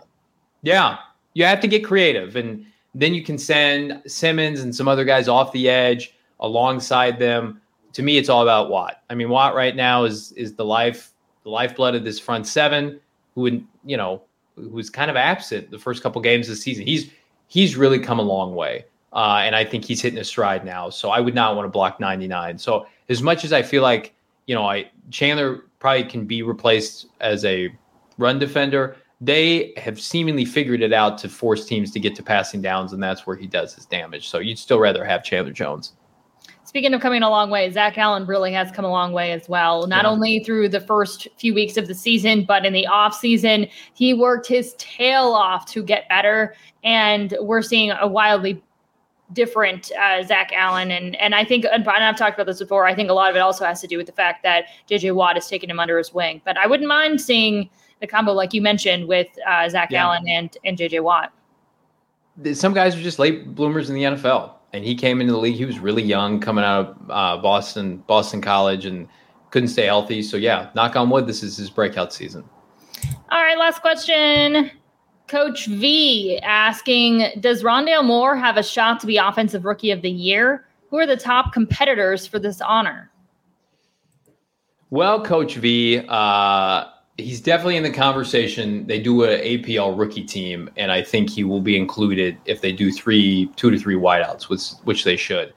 [0.64, 0.97] Yeah,
[1.34, 2.66] you have to get creative, and
[2.96, 7.62] then you can send Simmons and some other guys off the edge alongside them.
[7.93, 9.04] To me, it's all about Watt.
[9.10, 11.12] I mean, Watt right now is is the life
[11.43, 13.00] the lifeblood of this front seven.
[13.36, 14.24] Who would you know
[14.56, 16.86] who's kind of absent the first couple games of the season.
[16.86, 17.10] He's
[17.48, 18.86] he's really come a long way.
[19.14, 20.89] Uh, and I think he's hitting a stride now.
[20.89, 22.58] So I would not want to block 99.
[22.58, 24.14] So as much as I feel like,
[24.46, 27.74] you know, I Chandler probably can be replaced as a
[28.18, 32.61] run defender, they have seemingly figured it out to force teams to get to passing
[32.61, 34.30] downs, and that's where he does his damage.
[34.30, 35.93] So you'd still rather have Chandler Jones.
[36.66, 39.47] Speaking of coming a long way, Zach Allen really has come a long way as
[39.47, 39.88] well.
[39.88, 40.09] Not yeah.
[40.09, 44.13] only through the first few weeks of the season, but in the off season, he
[44.13, 46.55] worked his tail off to get better.
[46.84, 48.61] And we're seeing a wildly
[49.32, 52.86] different uh, Zach Allen, and and I think and I've talked about this before.
[52.86, 55.16] I think a lot of it also has to do with the fact that JJ
[55.16, 56.41] Watt has taken him under his wing.
[56.45, 57.70] But I wouldn't mind seeing
[58.02, 60.04] the combo like you mentioned with uh, Zach yeah.
[60.04, 61.34] Allen and and JJ Watt.
[62.54, 65.56] Some guys are just late bloomers in the NFL, and he came into the league.
[65.56, 69.08] He was really young, coming out of uh, Boston Boston College, and
[69.52, 70.22] couldn't stay healthy.
[70.22, 72.43] So yeah, knock on wood, this is his breakout season.
[73.30, 74.72] All right, last question.
[75.28, 80.10] Coach V asking Does Rondale Moore have a shot to be Offensive Rookie of the
[80.10, 80.66] Year?
[80.89, 83.12] Who are the top competitors for this honor?
[84.91, 86.86] Well, Coach V, uh,
[87.18, 88.86] he's definitely in the conversation.
[88.88, 92.72] They do an APL rookie team, and I think he will be included if they
[92.72, 95.53] do three, two to three wideouts, which, which they should.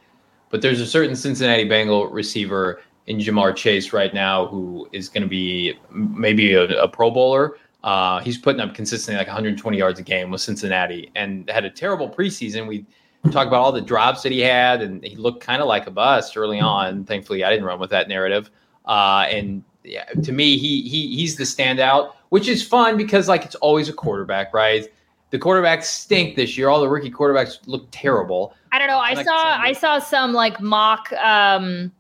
[0.51, 5.23] But there's a certain Cincinnati Bengal receiver in Ja'Marr Chase right now who is going
[5.23, 10.01] to be maybe a, a Pro Bowler uh, he's putting up consistently like 120 yards
[10.01, 12.67] a game with Cincinnati and had a terrible preseason.
[12.67, 12.85] We
[13.31, 15.91] talk about all the drops that he had, and he looked kind of like a
[15.91, 17.05] bust early on.
[17.05, 18.51] Thankfully, I didn't run with that narrative.
[18.85, 23.45] Uh, and yeah, to me, he he he's the standout, which is fun because like
[23.45, 24.87] it's always a quarterback, right?
[25.31, 26.69] The quarterbacks stink this year.
[26.69, 28.55] All the rookie quarterbacks look terrible.
[28.73, 28.99] I don't know.
[28.99, 31.93] I, I saw I saw some like mock um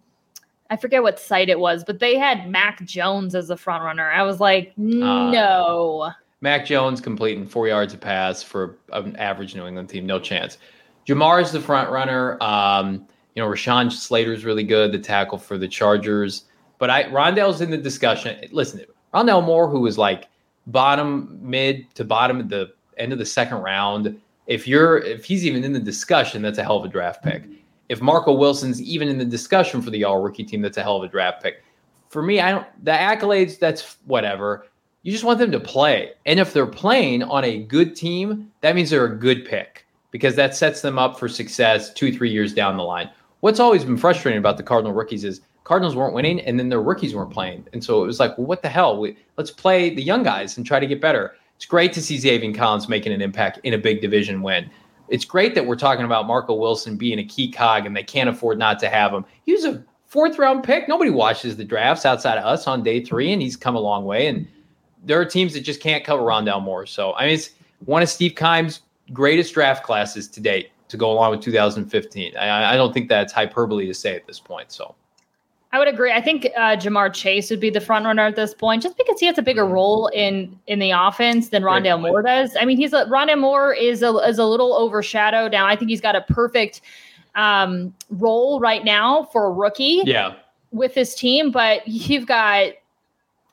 [0.71, 4.11] I forget what site it was, but they had Mac Jones as the front runner.
[4.11, 6.01] I was like, uh, no.
[6.07, 10.21] Uh, Mac Jones completing four yards a pass for an average New England team, no
[10.21, 10.59] chance.
[11.07, 12.37] Ja'Marr is the front runner.
[12.43, 16.45] Um, you know, Rashawn Slater is really good, the tackle for the Chargers.
[16.79, 18.39] But I Rondale's in the discussion.
[18.53, 20.29] Listen, Rondale Moore, who was like
[20.67, 24.21] bottom mid to bottom at the end of the second round.
[24.47, 27.45] If you're if he's even in the discussion, that's a hell of a draft pick
[27.89, 30.97] if Marco Wilson's even in the discussion for the all rookie team, that's a hell
[30.97, 31.63] of a draft pick.
[32.09, 34.67] For me, I don't the accolades, that's whatever.
[35.03, 36.13] You just want them to play.
[36.27, 40.35] And if they're playing on a good team, that means they're a good pick because
[40.37, 43.11] that sets them up for success two, three years down the line.
[43.41, 46.83] What's always been frustrating about the Cardinal rookies is Cardinals weren't winning and then their
[46.83, 47.67] rookies weren't playing.
[47.73, 48.99] And so it was like, well, what the hell?
[48.99, 51.37] We, let's play the young guys and try to get better.
[51.57, 54.71] It's great to see Zaven Collins making an impact in a big division win
[55.09, 58.29] it's great that we're talking about Marco Wilson being a key cog and they can't
[58.29, 59.25] afford not to have him.
[59.45, 60.89] He was a fourth round pick.
[60.89, 64.05] Nobody watches the drafts outside of us on day three, and he's come a long
[64.05, 64.27] way.
[64.27, 64.47] And
[65.05, 66.87] there are teams that just can't cover Rondale Moore.
[66.87, 67.51] So, I mean, it's
[67.85, 68.81] one of Steve Keim's
[69.13, 72.37] greatest draft classes to date to go along with 2015.
[72.37, 74.73] I, I don't think that's hyperbole to say at this point.
[74.73, 74.95] So,
[75.71, 76.13] I would agree.
[76.13, 79.21] I think uh, Ja'Marr Chase would be the front runner at this point, just because
[79.21, 79.75] he has a bigger mm-hmm.
[79.75, 82.57] role in in the offense than Rondale Moore does.
[82.59, 85.67] I mean, he's a Rondale Moore is a is a little overshadowed now.
[85.67, 86.81] I think he's got a perfect
[87.35, 90.03] um, role right now for a rookie.
[90.05, 90.35] Yeah.
[90.71, 92.73] With this team, but you've got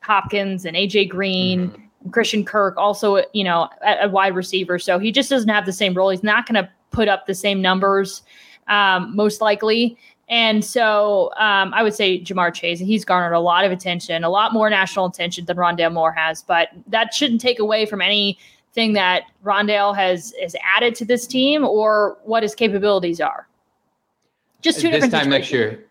[0.00, 1.68] Hopkins and AJ Green.
[1.68, 1.82] Mm-hmm.
[2.10, 4.78] Christian Kirk, also, you know, a, a wide receiver.
[4.78, 6.10] So he just doesn't have the same role.
[6.10, 8.22] He's not going to put up the same numbers,
[8.68, 9.98] um, most likely.
[10.28, 14.28] And so um, I would say Ja'Marr Chase, he's garnered a lot of attention, a
[14.28, 16.42] lot more national attention than Rondale Moore has.
[16.42, 21.64] But that shouldn't take away from anything that Rondale has, has added to this team
[21.64, 23.46] or what his capabilities are.
[24.62, 25.84] Just two this different time next year.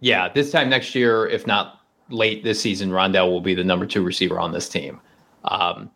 [0.00, 3.86] Yeah, this time next year, if not late this season, Rondale will be the number
[3.86, 5.00] two receiver on this team.
[5.44, 5.90] Um,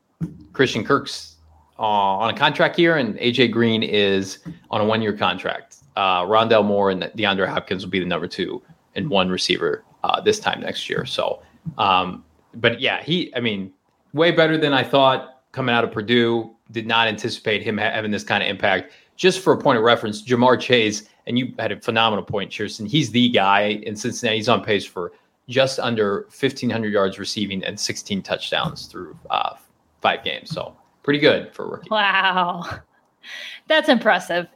[0.53, 1.37] Christian Kirk's
[1.79, 5.78] uh, on a contract here, and AJ Green is on a one year contract.
[5.99, 8.63] Uh, Rondale Moore and DeAndre Hopkins will be the number two
[8.95, 11.05] and one receiver uh, this time next year.
[11.05, 11.43] So,
[11.77, 12.25] um,
[12.55, 13.73] but yeah, he, I mean,
[14.13, 16.55] way better than I thought coming out of Purdue.
[16.71, 18.93] Did not anticipate him having this kind of impact.
[19.17, 22.87] Just for a point of reference, Ja'Marr Chase, and you had a phenomenal point, Chierstin.
[22.87, 24.37] He's the guy in Cincinnati.
[24.37, 25.13] He's on pace for
[25.49, 29.57] just under 1,500 yards receiving and 16 touchdowns through uh,
[30.01, 30.51] five games.
[30.51, 31.89] So pretty good for a rookie.
[31.91, 32.81] Wow.
[33.67, 34.47] That's impressive.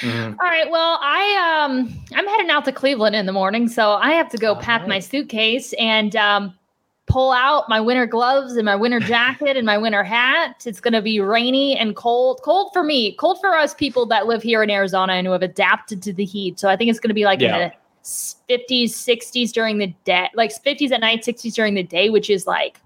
[0.00, 0.34] Mm-hmm.
[0.40, 0.70] All right.
[0.70, 4.38] Well, I um I'm heading out to Cleveland in the morning, so I have to
[4.38, 4.88] go All pack right.
[4.88, 6.54] my suitcase and um
[7.06, 10.64] pull out my winter gloves and my winter jacket and my winter hat.
[10.66, 12.40] It's going to be rainy and cold.
[12.42, 15.42] Cold for me, cold for us people that live here in Arizona and who have
[15.42, 16.60] adapted to the heat.
[16.60, 17.56] So I think it's going to be like yeah.
[17.56, 22.10] in the 50s, 60s during the day, like 50s at night, 60s during the day,
[22.10, 22.78] which is like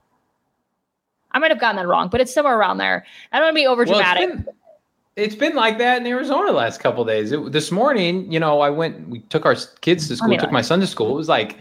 [1.33, 3.05] I might have gotten that wrong, but it's somewhere around there.
[3.33, 4.31] I don't want to be over dramatic.
[4.47, 4.55] Well,
[5.17, 7.33] it's been like that in Arizona the last couple days.
[7.33, 9.09] It, this morning, you know, I went.
[9.09, 10.37] We took our kids to school.
[10.37, 11.13] Took my son to school.
[11.13, 11.59] It was like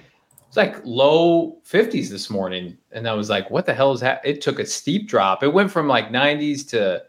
[0.48, 4.22] it's like low 50s this morning, and I was like, "What the hell is that?"
[4.24, 5.44] It took a steep drop.
[5.44, 7.04] It went from like 90s to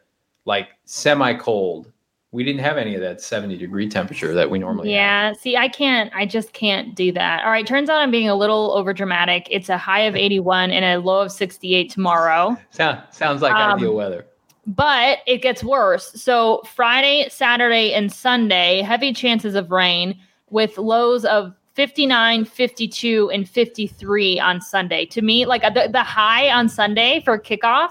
[0.44, 1.90] like semi cold.
[2.32, 5.36] We didn't have any of that 70 degree temperature that we normally yeah, have.
[5.36, 7.44] see, I can't, I just can't do that.
[7.44, 9.46] All right, turns out I'm being a little over dramatic.
[9.50, 12.56] It's a high of 81 and a low of 68 tomorrow.
[12.70, 14.24] Sound, sounds like um, ideal weather.
[14.66, 16.12] But it gets worse.
[16.14, 20.18] So Friday, Saturday, and Sunday, heavy chances of rain
[20.50, 25.06] with lows of 59, 52, and 53 on Sunday.
[25.06, 27.90] To me, like the, the high on Sunday for kickoff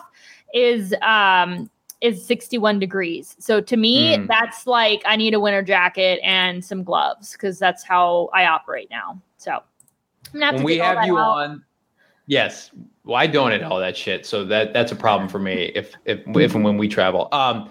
[0.53, 1.69] is um
[2.01, 3.35] is 61 degrees.
[3.39, 4.27] So to me, mm.
[4.27, 8.89] that's like I need a winter jacket and some gloves because that's how I operate
[8.89, 9.21] now.
[9.37, 9.61] So I'm
[10.33, 11.49] gonna have when we have you out.
[11.49, 11.63] on,
[12.27, 12.71] yes,
[13.03, 16.19] well, I donate all that shit, so that that's a problem for me if if
[16.27, 17.27] if and when we travel.
[17.31, 17.69] Um,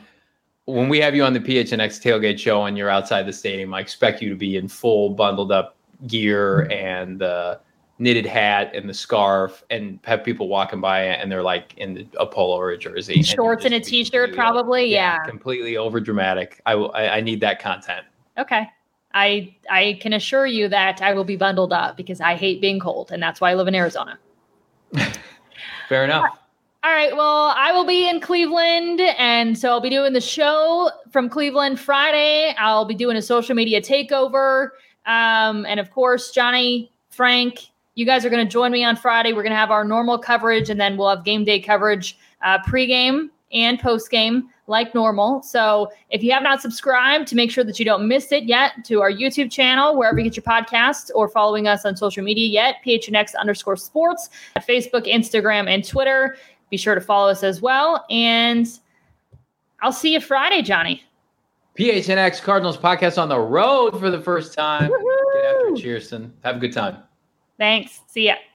[0.67, 3.81] when we have you on the PHNX tailgate show and you're outside the stadium, I
[3.81, 5.77] expect you to be in full bundled up
[6.07, 7.61] gear and the
[7.99, 12.27] knitted hat and the scarf, and have people walking by and they're like in a
[12.27, 14.87] polo or a jersey, shorts and, and a t-shirt, probably.
[14.87, 16.61] Yeah, yeah, completely over dramatic.
[16.67, 18.07] I, I I need that content.
[18.39, 18.69] Okay.
[19.13, 22.81] I I can assure you that I will be bundled up because I hate being
[22.81, 24.19] cold, and that's why I live in Arizona.
[25.89, 26.39] Fair enough.
[26.83, 27.15] All right.
[27.15, 29.01] Well, I will be in Cleveland.
[29.19, 32.55] And so I'll be doing the show from Cleveland Friday.
[32.59, 34.71] I'll be doing a social media takeover.
[35.05, 37.67] Um, and of course, Johnny, Frank,
[37.97, 39.35] you guys are going to join me on Friday.
[39.35, 42.59] We're going to have our normal coverage and then we'll have game day coverage uh,
[42.67, 45.43] pregame and postgame like normal.
[45.43, 48.73] So if you have not subscribed, to make sure that you don't miss it yet
[48.87, 52.47] to our YouTube channel, wherever you get your podcasts, or following us on social media
[52.47, 56.37] yet, PHNX underscore sports, Facebook, Instagram, and Twitter.
[56.71, 58.07] Be sure to follow us as well.
[58.09, 58.67] And
[59.83, 61.03] I'll see you Friday, Johnny.
[61.79, 64.91] PHNX Cardinals podcast on the road for the first time.
[64.91, 65.33] Woo-hoo!
[65.35, 66.31] Get after Chierstin.
[66.45, 66.99] Have a good time.
[67.59, 68.01] Thanks.
[68.07, 68.35] See ya.